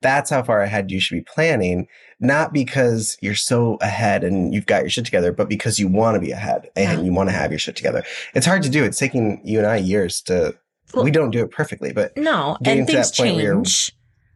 that's 0.00 0.30
how 0.30 0.42
far 0.42 0.62
ahead 0.62 0.90
you 0.90 0.98
should 0.98 1.14
be 1.14 1.20
planning, 1.20 1.86
not 2.18 2.52
because 2.52 3.16
you're 3.20 3.36
so 3.36 3.76
ahead 3.80 4.24
and 4.24 4.52
you've 4.52 4.66
got 4.66 4.82
your 4.82 4.90
shit 4.90 5.04
together, 5.04 5.30
but 5.32 5.48
because 5.48 5.78
you 5.78 5.86
want 5.86 6.16
to 6.16 6.20
be 6.20 6.32
ahead 6.32 6.68
and 6.74 6.98
Yeah. 6.98 7.04
you 7.04 7.12
want 7.12 7.28
to 7.28 7.34
have 7.34 7.52
your 7.52 7.58
shit 7.60 7.76
together. 7.76 8.02
It's 8.34 8.44
hard 8.46 8.62
to 8.64 8.68
do. 8.68 8.82
It's 8.82 8.98
taking 8.98 9.40
you 9.44 9.58
and 9.58 9.66
I 9.66 9.76
years 9.76 10.20
to 10.22 10.56
Well- 10.94 11.04
we 11.04 11.10
don't 11.10 11.30
do 11.30 11.42
it 11.42 11.50
perfectly, 11.50 11.92
but 11.92 12.16
No, 12.16 12.56
Getting 12.62 12.80
and 12.80 12.88
to 12.88 12.92
that 12.96 13.02
things 13.06 13.16
point 13.16 13.34
where 13.36 13.44
you're- 13.44 13.56
change. 13.56 13.92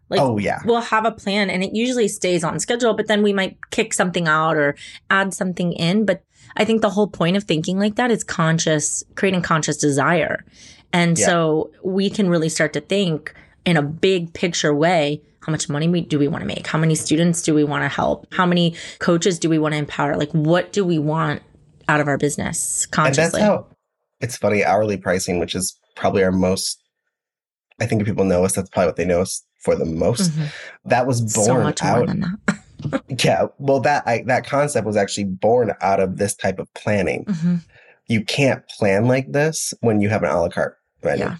Like, 0.08 0.20
oh 0.20 0.38
yeah. 0.38 0.60
we'll 0.64 0.82
have 0.82 1.04
a 1.04 1.10
plan 1.10 1.50
and 1.50 1.64
it 1.64 1.74
usually 1.74 2.06
stays 2.06 2.44
on 2.44 2.60
schedule, 2.60 2.94
but 2.94 3.08
then 3.08 3.24
we 3.24 3.32
might 3.32 3.58
kick 3.72 3.92
something 3.92 4.28
out 4.28 4.56
or 4.56 4.76
add 5.10 5.34
something 5.34 5.72
in. 5.72 6.04
But 6.04 6.22
I 6.56 6.64
think 6.64 6.80
the 6.80 6.90
whole 6.90 7.08
point 7.08 7.36
of 7.36 7.42
thinking 7.42 7.78
like 7.80 7.96
that 7.96 8.12
is 8.12 8.22
conscious, 8.22 9.02
creating 9.16 9.42
conscious 9.42 9.76
desire. 9.76 10.44
And 10.92 11.18
Yeah. 11.18 11.26
so 11.26 11.70
we 11.82 12.08
can 12.08 12.28
really 12.28 12.48
start 12.48 12.72
to 12.74 12.80
think 12.80 13.34
in 13.64 13.76
a 13.76 13.82
big 13.82 14.32
picture 14.32 14.72
way. 14.72 15.22
How 15.40 15.50
much 15.50 15.68
money 15.68 15.88
we, 15.88 16.00
do 16.02 16.18
we 16.20 16.28
want 16.28 16.42
to 16.42 16.46
make? 16.46 16.66
How 16.68 16.78
many 16.78 16.94
students 16.94 17.42
do 17.42 17.52
we 17.54 17.64
want 17.64 17.82
to 17.82 17.88
help? 17.88 18.26
How 18.32 18.46
many 18.46 18.74
coaches 19.00 19.38
do 19.40 19.48
we 19.48 19.58
want 19.58 19.74
to 19.74 19.78
empower? 19.78 20.16
Like, 20.16 20.30
what 20.32 20.72
do 20.72 20.84
we 20.84 20.98
want 21.00 21.42
out 21.88 22.00
of 22.00 22.06
our 22.08 22.16
business 22.18 22.86
And 22.96 23.06
that's 23.06 23.16
consciously? 23.16 23.40
how 23.42 23.66
it's 24.20 24.36
funny, 24.36 24.64
hourly 24.64 24.96
pricing, 24.96 25.38
which 25.40 25.54
is 25.56 25.76
probably 25.96 26.22
our 26.22 26.32
most 26.32 26.80
I 27.80 27.84
think 27.86 28.00
if 28.00 28.06
people 28.06 28.24
know 28.24 28.42
us, 28.44 28.54
that's 28.54 28.70
probably 28.70 28.86
what 28.86 28.96
they 28.96 29.04
know 29.04 29.20
us 29.20 29.44
for 29.62 29.74
the 29.76 29.84
most. 29.84 30.30
Mhm. 30.30 30.48
That 30.86 31.06
was 31.06 31.20
born 31.20 31.76
So 31.76 31.86
out. 31.86 32.08
Yeah, 33.24 33.46
well, 33.58 33.80
that 33.80 34.06
I, 34.06 34.22
that 34.26 34.46
concept 34.46 34.86
was 34.86 34.96
actually 34.96 35.24
born 35.24 35.72
out 35.80 35.98
of 35.98 36.18
this 36.18 36.34
type 36.34 36.58
of 36.58 36.72
planning. 36.74 37.24
Mhm. 37.24 37.60
You 38.06 38.22
can't 38.24 38.66
plan 38.68 39.06
like 39.08 39.32
this 39.32 39.74
when 39.80 40.00
you 40.00 40.08
have 40.08 40.22
an 40.22 40.30
a 40.30 40.40
la 40.40 40.48
carte 40.48 40.76
menu. 41.02 41.24
Yeah. 41.24 41.36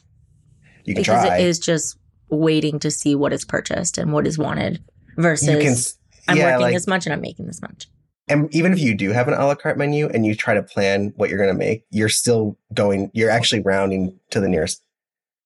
You 0.85 0.95
can 0.95 1.03
because 1.03 1.25
try. 1.25 1.39
it 1.39 1.45
is 1.45 1.59
just 1.59 1.97
waiting 2.31 2.79
to 2.81 2.91
see 2.91 3.15
what 3.15 3.33
is 3.33 3.45
purchased 3.45 3.97
and 3.99 4.13
what 4.13 4.27
is 4.27 4.37
wanted 4.39 4.83
versus 5.17 5.47
can, 5.49 5.73
s- 5.73 5.97
I'm 6.29 6.39
working 6.39 6.61
like, 6.63 6.75
this 6.75 6.87
much 6.87 7.07
and 7.07 7.13
I'm 7.13 7.21
making 7.21 7.47
this 7.47 7.63
much. 7.63 7.87
And 8.29 8.53
even 8.55 8.73
if 8.73 8.81
you 8.81 8.95
do 8.95 9.13
have 9.13 9.29
an 9.29 9.35
a 9.35 9.47
la 9.47 9.55
carte 9.55 9.79
menu 9.79 10.09
and 10.09 10.27
you 10.27 10.35
try 10.35 10.55
to 10.55 10.63
plan 10.63 11.13
what 11.17 11.31
you're 11.31 11.39
going 11.39 11.53
to 11.53 11.59
make, 11.59 11.85
you're 11.91 12.09
still 12.09 12.59
going. 12.75 13.11
You're 13.15 13.31
actually 13.31 13.63
rounding 13.63 14.19
to 14.31 14.41
the 14.41 14.49
nearest 14.49 14.83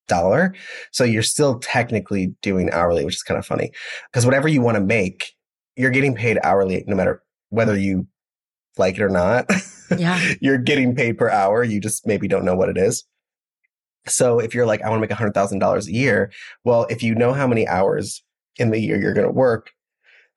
dollar, 0.08 0.54
so 0.90 1.04
you're 1.04 1.22
still 1.22 1.58
technically 1.58 2.34
doing 2.42 2.70
hourly, 2.70 3.04
which 3.04 3.16
is 3.16 3.22
kind 3.22 3.38
of 3.38 3.46
funny 3.46 3.70
because 4.10 4.24
whatever 4.24 4.48
you 4.48 4.62
want 4.62 4.76
to 4.76 4.82
make, 4.82 5.32
you're 5.76 5.90
getting 5.90 6.14
paid 6.14 6.38
hourly, 6.42 6.84
no 6.86 6.96
matter 6.96 7.22
whether 7.50 7.76
you 7.76 8.06
like 8.78 8.96
it 8.96 9.02
or 9.02 9.08
not. 9.08 9.50
Yeah. 9.96 10.20
you're 10.40 10.58
getting 10.58 10.94
paid 10.94 11.18
per 11.18 11.28
hour. 11.28 11.62
You 11.62 11.80
just 11.80 12.06
maybe 12.06 12.28
don't 12.28 12.44
know 12.44 12.54
what 12.54 12.68
it 12.68 12.76
is. 12.76 13.04
So 14.06 14.38
if 14.38 14.54
you're 14.54 14.66
like, 14.66 14.82
I 14.82 14.88
want 14.88 15.02
to 15.02 15.08
make 15.08 15.16
$100,000 15.16 15.86
a 15.86 15.92
year, 15.92 16.32
well, 16.64 16.86
if 16.88 17.02
you 17.02 17.14
know 17.14 17.32
how 17.32 17.46
many 17.46 17.68
hours 17.68 18.22
in 18.56 18.70
the 18.70 18.80
year 18.80 19.00
you're 19.00 19.14
going 19.14 19.26
to 19.26 19.32
work, 19.32 19.70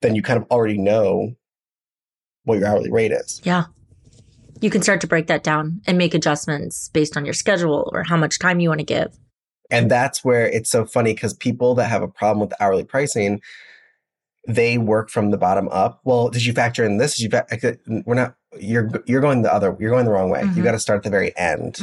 then 0.02 0.14
you 0.14 0.22
kind 0.22 0.40
of 0.40 0.46
already 0.50 0.76
know 0.76 1.34
what 2.44 2.58
your 2.58 2.68
hourly 2.68 2.90
rate 2.90 3.12
is. 3.12 3.40
Yeah. 3.44 3.64
You 4.60 4.70
can 4.70 4.82
start 4.82 5.00
to 5.02 5.06
break 5.06 5.26
that 5.26 5.42
down 5.42 5.80
and 5.86 5.98
make 5.98 6.14
adjustments 6.14 6.88
based 6.92 7.16
on 7.16 7.24
your 7.24 7.34
schedule 7.34 7.90
or 7.92 8.04
how 8.04 8.16
much 8.16 8.38
time 8.38 8.60
you 8.60 8.68
want 8.68 8.80
to 8.80 8.84
give. 8.84 9.18
And 9.70 9.90
that's 9.90 10.24
where 10.24 10.46
it's 10.46 10.70
so 10.70 10.84
funny 10.86 11.14
because 11.14 11.34
people 11.34 11.74
that 11.74 11.90
have 11.90 12.02
a 12.02 12.08
problem 12.08 12.40
with 12.46 12.52
hourly 12.60 12.84
pricing, 12.84 13.40
they 14.46 14.78
work 14.78 15.10
from 15.10 15.30
the 15.30 15.38
bottom 15.38 15.68
up. 15.70 16.00
Well, 16.04 16.28
did 16.28 16.44
you 16.44 16.52
factor 16.52 16.84
in 16.84 16.98
this? 16.98 17.16
Did 17.16 17.22
you 17.24 17.30
fa- 17.30 18.02
we're 18.06 18.14
not 18.14 18.36
you're 18.60 18.88
you're 19.06 19.20
going 19.20 19.42
the 19.42 19.52
other 19.52 19.76
you're 19.80 19.90
going 19.90 20.04
the 20.04 20.12
wrong 20.12 20.30
way. 20.30 20.42
You 20.42 20.48
Mhm. 20.48 20.62
got 20.64 20.72
to 20.72 20.78
start 20.78 20.98
at 20.98 21.02
the 21.02 21.10
very 21.10 21.36
end. 21.36 21.80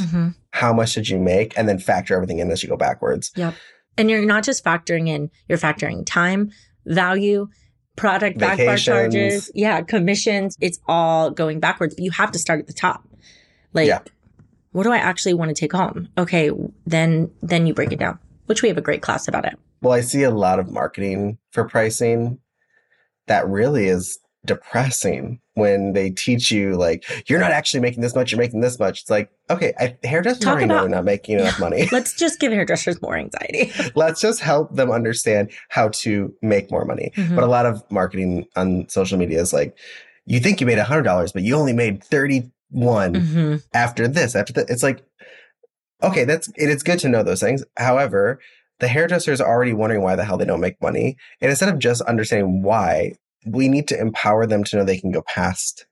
How 0.52 0.72
much 0.72 0.94
did 0.94 1.08
you 1.08 1.18
make 1.18 1.56
and 1.58 1.68
then 1.68 1.78
factor 1.78 2.14
everything 2.14 2.38
in 2.38 2.50
as 2.50 2.62
you 2.62 2.68
go 2.68 2.76
backwards. 2.76 3.30
Yep. 3.36 3.54
And 3.98 4.08
you're 4.10 4.24
not 4.24 4.42
just 4.44 4.64
factoring 4.64 5.08
in, 5.08 5.30
you're 5.48 5.58
factoring 5.58 6.04
time, 6.06 6.50
value, 6.86 7.48
product 7.96 8.38
back 8.38 8.58
bar 8.58 8.76
charges, 8.76 9.50
yeah, 9.54 9.82
commissions. 9.82 10.56
It's 10.60 10.80
all 10.88 11.30
going 11.30 11.60
backwards, 11.60 11.94
but 11.94 12.02
you 12.04 12.10
have 12.12 12.32
to 12.32 12.38
start 12.38 12.60
at 12.60 12.66
the 12.66 12.72
top. 12.72 13.06
Like, 13.74 13.88
Yeah. 13.88 14.00
what 14.72 14.84
do 14.84 14.92
I 14.92 14.98
actually 14.98 15.34
want 15.34 15.50
to 15.50 15.54
take 15.54 15.72
home? 15.72 16.08
Okay, 16.16 16.50
then 16.86 17.30
then 17.42 17.66
you 17.66 17.74
break 17.74 17.92
it 17.92 17.98
down, 17.98 18.18
which 18.46 18.62
we 18.62 18.68
have 18.68 18.78
a 18.78 18.82
great 18.82 19.02
class 19.02 19.28
about 19.28 19.44
it. 19.44 19.58
Well, 19.82 19.92
I 19.92 20.00
see 20.00 20.22
a 20.22 20.30
lot 20.30 20.58
of 20.58 20.70
marketing 20.70 21.38
for 21.50 21.64
pricing 21.68 22.38
that 23.26 23.46
really 23.48 23.88
is 23.88 24.18
depressing 24.46 25.40
when 25.54 25.92
they 25.92 26.10
teach 26.10 26.50
you 26.50 26.76
like 26.76 27.04
you're 27.28 27.38
not 27.38 27.50
actually 27.52 27.80
making 27.80 28.00
this 28.02 28.14
much, 28.14 28.32
you're 28.32 28.38
making 28.40 28.60
this 28.60 28.78
much. 28.78 29.02
It's 29.02 29.10
like, 29.10 29.30
okay, 29.50 29.74
I, 29.78 29.96
hairdressers 30.02 30.40
Talk 30.40 30.52
already 30.52 30.66
know 30.66 30.74
about- 30.76 30.80
they're 30.82 30.90
not 30.90 31.04
making 31.04 31.38
enough 31.38 31.60
money. 31.60 31.88
Let's 31.92 32.14
just 32.14 32.40
give 32.40 32.52
hairdressers 32.52 33.00
more 33.02 33.16
anxiety. 33.16 33.70
Let's 33.94 34.20
just 34.20 34.40
help 34.40 34.74
them 34.74 34.90
understand 34.90 35.50
how 35.68 35.88
to 36.02 36.34
make 36.42 36.70
more 36.70 36.84
money. 36.84 37.12
Mhm. 37.16 37.34
But 37.34 37.44
a 37.44 37.48
lot 37.48 37.66
of 37.66 37.82
marketing 37.90 38.46
on 38.56 38.88
social 38.88 39.18
media 39.18 39.40
is 39.40 39.52
like, 39.52 39.76
you 40.24 40.40
think 40.40 40.60
you 40.60 40.66
made 40.66 40.78
a 40.78 40.84
hundred 40.84 41.02
dollars, 41.02 41.32
but 41.32 41.42
you 41.42 41.54
only 41.56 41.72
made 41.72 42.02
31 42.04 43.14
Mhm. 43.14 43.62
after 43.74 44.08
this, 44.08 44.34
after 44.34 44.52
that. 44.54 44.70
It's 44.70 44.82
like, 44.82 45.04
okay, 46.02 46.24
that's, 46.24 46.48
it, 46.56 46.70
it's 46.70 46.82
good 46.82 46.98
to 47.00 47.08
know 47.08 47.22
those 47.22 47.40
things. 47.40 47.64
However, 47.76 48.40
the 48.80 48.88
hairdressers 48.88 49.40
are 49.40 49.48
already 49.48 49.72
wondering 49.72 50.02
why 50.02 50.16
the 50.16 50.24
hell 50.24 50.36
they 50.38 50.44
don't 50.44 50.60
make 50.60 50.80
money. 50.82 51.16
And 51.40 51.50
instead 51.50 51.68
of 51.68 51.78
just 51.78 52.02
understanding 52.02 52.62
why, 52.62 53.14
we 53.46 53.68
need 53.68 53.88
to 53.88 54.00
empower 54.00 54.46
them 54.46 54.64
to 54.64 54.76
know 54.76 54.84
they 54.84 54.98
can 54.98 55.12
go 55.12 55.22
past 55.22 55.86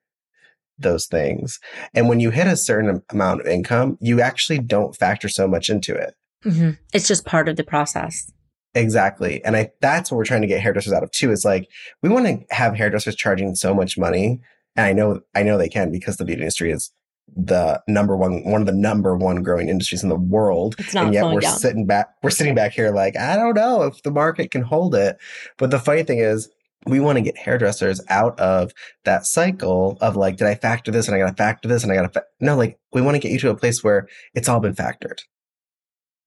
those 0.78 1.06
things. 1.06 1.60
And 1.94 2.08
when 2.08 2.20
you 2.20 2.30
hit 2.30 2.46
a 2.46 2.56
certain 2.56 3.02
amount 3.10 3.42
of 3.42 3.46
income, 3.46 3.98
you 4.00 4.20
actually 4.20 4.58
don't 4.58 4.96
factor 4.96 5.28
so 5.28 5.46
much 5.46 5.68
into 5.68 5.94
it. 5.94 6.14
Mhm. 6.44 6.78
It's 6.94 7.06
just 7.06 7.26
part 7.26 7.48
of 7.48 7.56
the 7.56 7.64
process. 7.64 8.30
Exactly. 8.74 9.44
And 9.44 9.56
I 9.56 9.70
that's 9.80 10.10
what 10.10 10.16
we're 10.16 10.24
trying 10.24 10.42
to 10.42 10.46
get 10.46 10.60
hairdressers 10.60 10.92
out 10.92 11.02
of 11.02 11.10
too. 11.10 11.32
Is 11.32 11.44
like 11.44 11.68
we 12.02 12.08
want 12.08 12.26
to 12.26 12.54
have 12.54 12.76
hairdressers 12.76 13.16
charging 13.16 13.54
so 13.54 13.74
much 13.74 13.98
money. 13.98 14.40
And 14.76 14.86
I 14.86 14.92
know 14.92 15.20
I 15.34 15.42
know 15.42 15.58
they 15.58 15.68
can 15.68 15.90
because 15.90 16.16
the 16.16 16.24
beauty 16.24 16.42
industry 16.42 16.70
is 16.70 16.92
the 17.36 17.82
number 17.86 18.16
one 18.16 18.44
one 18.44 18.60
of 18.60 18.66
the 18.66 18.72
number 18.72 19.16
one 19.16 19.42
growing 19.42 19.68
industries 19.68 20.02
in 20.02 20.08
the 20.08 20.16
world. 20.16 20.76
It's 20.78 20.94
not 20.94 21.06
and 21.06 21.14
yet 21.14 21.24
we're 21.26 21.40
down. 21.40 21.58
sitting 21.58 21.86
back 21.86 22.10
we're 22.22 22.30
sitting 22.30 22.54
back 22.54 22.72
here 22.72 22.90
like, 22.90 23.16
I 23.16 23.36
don't 23.36 23.54
know 23.54 23.82
if 23.82 24.02
the 24.02 24.10
market 24.12 24.50
can 24.50 24.62
hold 24.62 24.94
it. 24.94 25.16
But 25.58 25.70
the 25.70 25.78
funny 25.80 26.04
thing 26.04 26.20
is 26.20 26.48
we 26.86 27.00
want 27.00 27.16
to 27.16 27.22
get 27.22 27.36
hairdressers 27.36 28.00
out 28.08 28.38
of 28.40 28.72
that 29.04 29.26
cycle 29.26 29.98
of 30.00 30.16
like, 30.16 30.36
did 30.36 30.46
I 30.46 30.54
factor 30.54 30.90
this 30.90 31.06
and 31.06 31.14
I 31.14 31.18
got 31.18 31.28
to 31.28 31.36
factor 31.36 31.68
this 31.68 31.82
and 31.82 31.92
I 31.92 31.96
got 31.96 32.02
to, 32.02 32.20
fa-? 32.20 32.26
no, 32.40 32.56
like 32.56 32.78
we 32.92 33.02
want 33.02 33.16
to 33.16 33.18
get 33.18 33.32
you 33.32 33.38
to 33.40 33.50
a 33.50 33.56
place 33.56 33.84
where 33.84 34.08
it's 34.34 34.48
all 34.48 34.60
been 34.60 34.74
factored. 34.74 35.20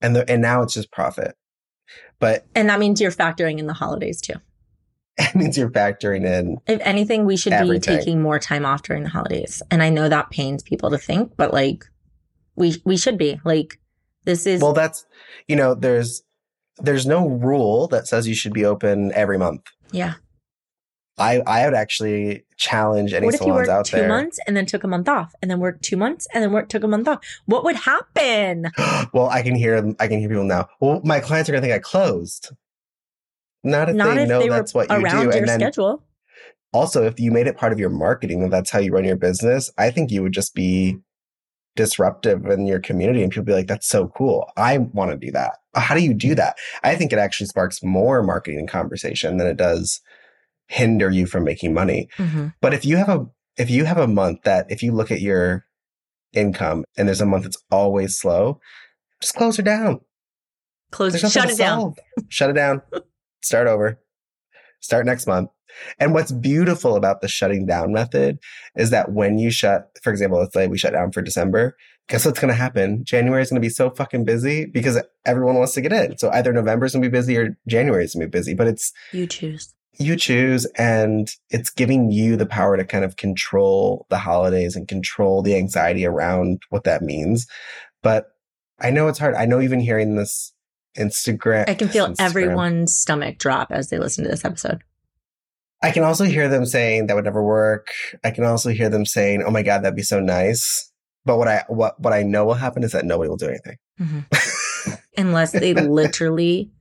And 0.01 0.15
the, 0.15 0.29
and 0.29 0.41
now 0.41 0.61
it's 0.61 0.73
just 0.73 0.91
profit. 0.91 1.35
But 2.19 2.45
And 2.55 2.69
that 2.69 2.79
means 2.79 3.01
you're 3.01 3.11
factoring 3.11 3.57
in 3.57 3.67
the 3.67 3.73
holidays 3.73 4.21
too. 4.21 4.35
it 5.17 5.35
means 5.35 5.57
you're 5.57 5.69
factoring 5.69 6.25
in 6.25 6.57
If 6.67 6.79
anything, 6.81 7.25
we 7.25 7.37
should 7.37 7.53
Everything. 7.53 7.95
be 7.95 7.99
taking 7.99 8.21
more 8.21 8.39
time 8.39 8.65
off 8.65 8.83
during 8.83 9.03
the 9.03 9.09
holidays. 9.09 9.61
And 9.71 9.81
I 9.81 9.89
know 9.89 10.09
that 10.09 10.29
pains 10.29 10.63
people 10.63 10.89
to 10.91 10.97
think, 10.97 11.35
but 11.35 11.53
like 11.53 11.85
we 12.55 12.81
we 12.85 12.97
should 12.97 13.17
be. 13.17 13.39
Like 13.43 13.79
this 14.25 14.47
is 14.47 14.61
well 14.61 14.73
that's 14.73 15.05
you 15.47 15.55
know 15.55 15.75
there's 15.75 16.23
there's 16.77 17.05
no 17.05 17.27
rule 17.27 17.87
that 17.87 18.07
says 18.07 18.27
you 18.27 18.33
should 18.33 18.53
be 18.53 18.65
open 18.65 19.11
every 19.13 19.37
month 19.37 19.61
yeah. 19.93 20.15
I 21.17 21.39
i 21.41 21.65
would 21.65 21.73
actually 21.73 22.45
challenge 22.57 23.13
any 23.13 23.25
What 23.25 23.35
if 23.35 23.41
you 23.41 23.53
worked 23.53 23.69
out 23.69 23.85
two 23.85 23.97
there. 23.97 24.07
months 24.07 24.39
and 24.47 24.55
then 24.55 24.65
took 24.65 24.83
a 24.83 24.87
month 24.87 25.09
off 25.09 25.33
and 25.41 25.51
then 25.51 25.59
worked 25.59 25.83
two 25.83 25.97
months 25.97 26.27
and 26.33 26.43
then 26.43 26.51
worked 26.51 26.71
took 26.71 26.83
a 26.83 26.87
month 26.87 27.07
off? 27.07 27.19
What 27.45 27.63
would 27.63 27.75
happen? 27.75 28.71
well 29.13 29.29
i 29.29 29.41
can 29.41 29.55
hear 29.55 29.93
i 29.99 30.07
can 30.07 30.19
hear 30.19 30.29
people 30.29 30.43
now. 30.43 30.67
Well 30.79 31.01
my 31.03 31.19
clients 31.19 31.49
are 31.49 31.53
gonna 31.53 31.61
think 31.61 31.73
i 31.73 31.79
closed. 31.79 32.51
Not 33.63 33.89
if 33.89 33.95
Not 33.95 34.15
they 34.15 34.23
if 34.23 34.29
know 34.29 34.39
they 34.39 34.49
that's 34.49 34.73
what 34.73 34.89
you 34.89 35.09
do 35.09 35.17
your 35.23 35.31
and 35.31 35.47
then 35.47 35.59
schedule. 35.59 36.03
also 36.73 37.05
if 37.05 37.19
you 37.19 37.31
made 37.31 37.47
it 37.47 37.57
part 37.57 37.73
of 37.73 37.79
your 37.79 37.89
marketing 37.89 38.43
and 38.43 38.51
that's 38.51 38.69
how 38.69 38.79
you 38.79 38.91
run 38.91 39.05
your 39.05 39.15
business 39.15 39.71
i 39.77 39.89
think 39.89 40.11
you 40.11 40.21
would 40.21 40.33
just 40.33 40.53
be 40.53 40.97
disruptive 41.75 42.45
in 42.45 42.67
your 42.67 42.79
community 42.79 43.23
and 43.23 43.31
people 43.31 43.45
be 43.45 43.53
like 43.53 43.67
that's 43.67 43.87
so 43.87 44.07
cool. 44.09 44.51
I 44.57 44.77
want 44.77 45.11
to 45.11 45.17
do 45.17 45.31
that. 45.31 45.57
How 45.75 45.95
do 45.95 46.03
you 46.03 46.13
do 46.13 46.33
mm. 46.33 46.35
that? 46.37 46.57
I 46.83 46.95
think 46.95 47.11
it 47.11 47.19
actually 47.19 47.47
sparks 47.47 47.83
more 47.83 48.21
marketing 48.21 48.67
conversation 48.67 49.37
than 49.37 49.47
it 49.47 49.57
does 49.57 50.01
hinder 50.67 51.09
you 51.09 51.25
from 51.25 51.43
making 51.43 51.73
money 51.73 52.07
Mhm. 52.17 52.53
but 52.61 52.73
if 52.73 52.85
you 52.85 52.97
have 52.97 53.09
a 53.09 53.25
if 53.57 53.69
you 53.69 53.85
have 53.85 53.97
a 53.97 54.07
month 54.07 54.43
that 54.43 54.65
if 54.69 54.81
you 54.81 54.91
look 54.91 55.11
at 55.11 55.21
your 55.21 55.65
income 56.33 56.83
and 56.97 57.07
there's 57.07 57.21
a 57.21 57.25
month 57.25 57.43
that's 57.43 57.61
always 57.71 58.17
slow 58.17 58.59
just 59.21 59.35
close 59.35 59.57
her 59.57 59.63
down 59.63 59.99
Close 60.91 61.19
shut 61.19 61.49
it 61.49 61.57
down. 61.57 61.93
shut 62.29 62.49
it 62.49 62.53
down 62.53 62.81
start 63.41 63.67
over 63.67 63.99
start 64.79 65.05
next 65.05 65.27
month. 65.27 65.49
And 65.97 66.13
what's 66.13 66.31
beautiful 66.31 66.95
about 66.95 67.21
the 67.21 67.27
shutting 67.27 67.65
down 67.65 67.93
method 67.93 68.37
is 68.75 68.91
that 68.91 69.11
when 69.11 69.39
you 69.39 69.49
shut, 69.49 69.89
for 70.03 70.11
example, 70.11 70.37
let's 70.39 70.53
say 70.53 70.67
we 70.67 70.77
shut 70.77 70.93
down 70.93 71.11
for 71.11 71.21
December, 71.23 71.75
guess 72.09 72.25
what's 72.25 72.39
going 72.39 72.49
to 72.53 72.55
happen? 72.55 73.03
January 73.03 73.41
is 73.41 73.49
going 73.49 73.59
to 73.61 73.65
be 73.65 73.71
so 73.71 73.89
fucking 73.89 74.23
busy 74.23 74.65
because 74.65 75.01
everyone 75.25 75.55
wants 75.55 75.73
to 75.73 75.81
get 75.81 75.91
in. 75.93 76.15
So 76.19 76.29
either 76.31 76.53
November 76.53 76.85
is 76.85 76.91
going 76.93 77.01
to 77.01 77.09
be 77.09 77.11
busy 77.17 77.37
or 77.37 77.57
January 77.67 78.03
is 78.03 78.13
going 78.13 78.21
to 78.21 78.27
be 78.27 78.37
busy, 78.37 78.53
but 78.53 78.67
it's 78.67 78.91
you 79.13 79.25
choose. 79.25 79.73
You 79.99 80.15
choose, 80.15 80.65
and 80.77 81.29
it's 81.49 81.69
giving 81.69 82.11
you 82.11 82.35
the 82.35 82.45
power 82.45 82.77
to 82.77 82.83
kind 82.83 83.05
of 83.05 83.17
control 83.17 84.07
the 84.09 84.17
holidays 84.17 84.75
and 84.75 84.87
control 84.87 85.41
the 85.41 85.55
anxiety 85.55 86.05
around 86.05 86.61
what 86.69 86.83
that 86.85 87.01
means. 87.01 87.47
But 88.01 88.27
I 88.79 88.89
know 88.89 89.07
it's 89.07 89.19
hard. 89.19 89.35
I 89.35 89.45
know 89.45 89.61
even 89.61 89.79
hearing 89.79 90.15
this 90.15 90.53
Instagram, 90.97 91.69
I 91.69 91.75
can 91.75 91.89
feel 91.89 92.07
Instagram, 92.07 92.19
everyone's 92.19 92.95
stomach 92.95 93.37
drop 93.37 93.71
as 93.71 93.89
they 93.89 93.99
listen 93.99 94.23
to 94.23 94.29
this 94.29 94.45
episode. 94.45 94.83
I 95.81 95.91
can 95.91 96.03
also 96.03 96.23
hear 96.23 96.47
them 96.47 96.65
saying 96.65 97.07
that 97.07 97.15
would 97.15 97.25
never 97.25 97.43
work. 97.43 97.87
I 98.23 98.31
can 98.31 98.45
also 98.45 98.69
hear 98.69 98.89
them 98.89 99.05
saying, 99.05 99.43
"Oh 99.43 99.51
my 99.51 99.63
god, 99.63 99.83
that'd 99.83 99.95
be 99.95 100.01
so 100.01 100.19
nice." 100.19 100.91
But 101.25 101.37
what 101.37 101.47
I 101.47 101.63
what 101.67 101.99
what 101.99 102.13
I 102.13 102.23
know 102.23 102.45
will 102.45 102.53
happen 102.53 102.83
is 102.83 102.93
that 102.93 103.05
nobody 103.05 103.29
will 103.29 103.37
do 103.37 103.49
anything 103.49 103.77
mm-hmm. 103.99 104.93
unless 105.17 105.51
they 105.51 105.73
literally. 105.73 106.71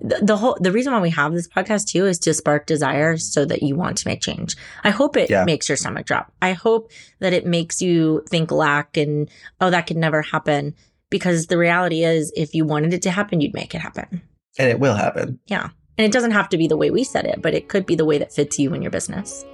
The, 0.00 0.20
the, 0.22 0.36
whole 0.36 0.56
the 0.60 0.72
reason 0.72 0.92
why 0.92 1.00
we 1.00 1.10
have 1.10 1.32
this 1.32 1.48
podcast 1.48 1.86
too 1.86 2.06
is 2.06 2.18
to 2.20 2.34
spark 2.34 2.66
desire 2.66 3.16
so 3.16 3.44
that 3.44 3.62
you 3.62 3.76
want 3.76 3.98
to 3.98 4.08
make 4.08 4.20
change. 4.20 4.56
I 4.84 4.90
hope 4.90 5.16
it 5.16 5.30
yeah. 5.30 5.44
makes 5.44 5.68
your 5.68 5.76
stomach 5.76 6.06
drop. 6.06 6.32
I 6.42 6.52
hope 6.52 6.90
that 7.20 7.32
it 7.32 7.46
makes 7.46 7.80
you 7.80 8.24
think 8.28 8.50
lack 8.50 8.96
and 8.96 9.28
oh 9.60 9.70
that 9.70 9.86
could 9.86 9.96
never 9.96 10.22
happen 10.22 10.74
because 11.10 11.46
the 11.46 11.58
reality 11.58 12.04
is 12.04 12.32
if 12.36 12.54
you 12.54 12.64
wanted 12.64 12.92
it 12.92 13.02
to 13.02 13.10
happen 13.10 13.40
you'd 13.40 13.54
make 13.54 13.74
it 13.74 13.80
happen. 13.80 14.22
And 14.58 14.68
it 14.68 14.80
will 14.80 14.94
happen. 14.94 15.38
Yeah. 15.46 15.70
And 15.98 16.06
it 16.06 16.12
doesn't 16.12 16.30
have 16.32 16.48
to 16.50 16.56
be 16.56 16.66
the 16.66 16.76
way 16.76 16.90
we 16.90 17.04
said 17.04 17.26
it, 17.26 17.42
but 17.42 17.54
it 17.54 17.68
could 17.68 17.86
be 17.86 17.94
the 17.94 18.04
way 18.04 18.18
that 18.18 18.32
fits 18.32 18.58
you 18.58 18.72
and 18.72 18.82
your 18.82 18.90
business. 18.90 19.44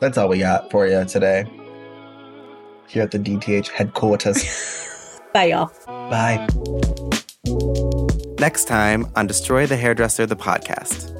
That's 0.00 0.18
all 0.18 0.28
we 0.28 0.38
got 0.38 0.70
for 0.70 0.86
you 0.86 1.04
today. 1.04 1.44
Here 2.88 3.02
at 3.02 3.10
the 3.10 3.18
DTH 3.18 3.68
headquarters. 3.68 5.20
Bye, 5.32 5.46
y'all. 5.46 5.72
Bye. 5.86 6.46
Next 8.44 8.66
time 8.66 9.10
on 9.16 9.26
Destroy 9.26 9.66
the 9.66 9.74
Hairdresser, 9.74 10.26
the 10.26 10.36
podcast. 10.36 11.14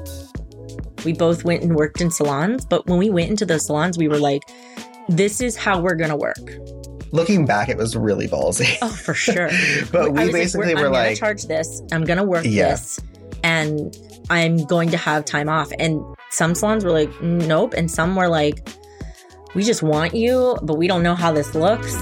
We 1.05 1.13
both 1.13 1.43
went 1.43 1.63
and 1.63 1.75
worked 1.75 1.99
in 1.99 2.11
salons, 2.11 2.65
but 2.65 2.85
when 2.85 2.99
we 2.99 3.09
went 3.09 3.31
into 3.31 3.47
those 3.47 3.65
salons, 3.65 3.97
we 3.97 4.07
were 4.07 4.19
like, 4.19 4.43
this 5.09 5.41
is 5.41 5.55
how 5.55 5.81
we're 5.81 5.95
going 5.95 6.11
to 6.11 6.15
work. 6.15 6.37
Looking 7.11 7.47
back, 7.47 7.67
it 7.67 7.77
was 7.77 7.95
really 7.95 8.27
ballsy. 8.27 8.77
Oh, 8.79 8.89
for 8.89 9.15
sure. 9.15 9.49
but 9.91 10.11
we 10.11 10.31
basically 10.31 10.75
like, 10.75 10.83
were 10.83 10.85
I'm 10.85 10.93
like, 10.93 11.17
charge 11.17 11.41
this. 11.45 11.81
I'm 11.91 12.03
going 12.03 12.19
to 12.19 12.23
work 12.23 12.45
yeah. 12.45 12.69
this. 12.69 12.99
And 13.43 13.97
I'm 14.29 14.57
going 14.57 14.91
to 14.91 14.97
have 14.97 15.25
time 15.25 15.49
off. 15.49 15.71
And 15.79 16.03
some 16.29 16.53
salons 16.53 16.85
were 16.85 16.91
like, 16.91 17.09
nope. 17.23 17.73
And 17.75 17.89
some 17.89 18.15
were 18.15 18.27
like, 18.27 18.69
we 19.55 19.63
just 19.63 19.81
want 19.81 20.13
you, 20.13 20.59
but 20.61 20.77
we 20.77 20.87
don't 20.87 21.01
know 21.01 21.15
how 21.15 21.31
this 21.31 21.55
looks. 21.55 21.97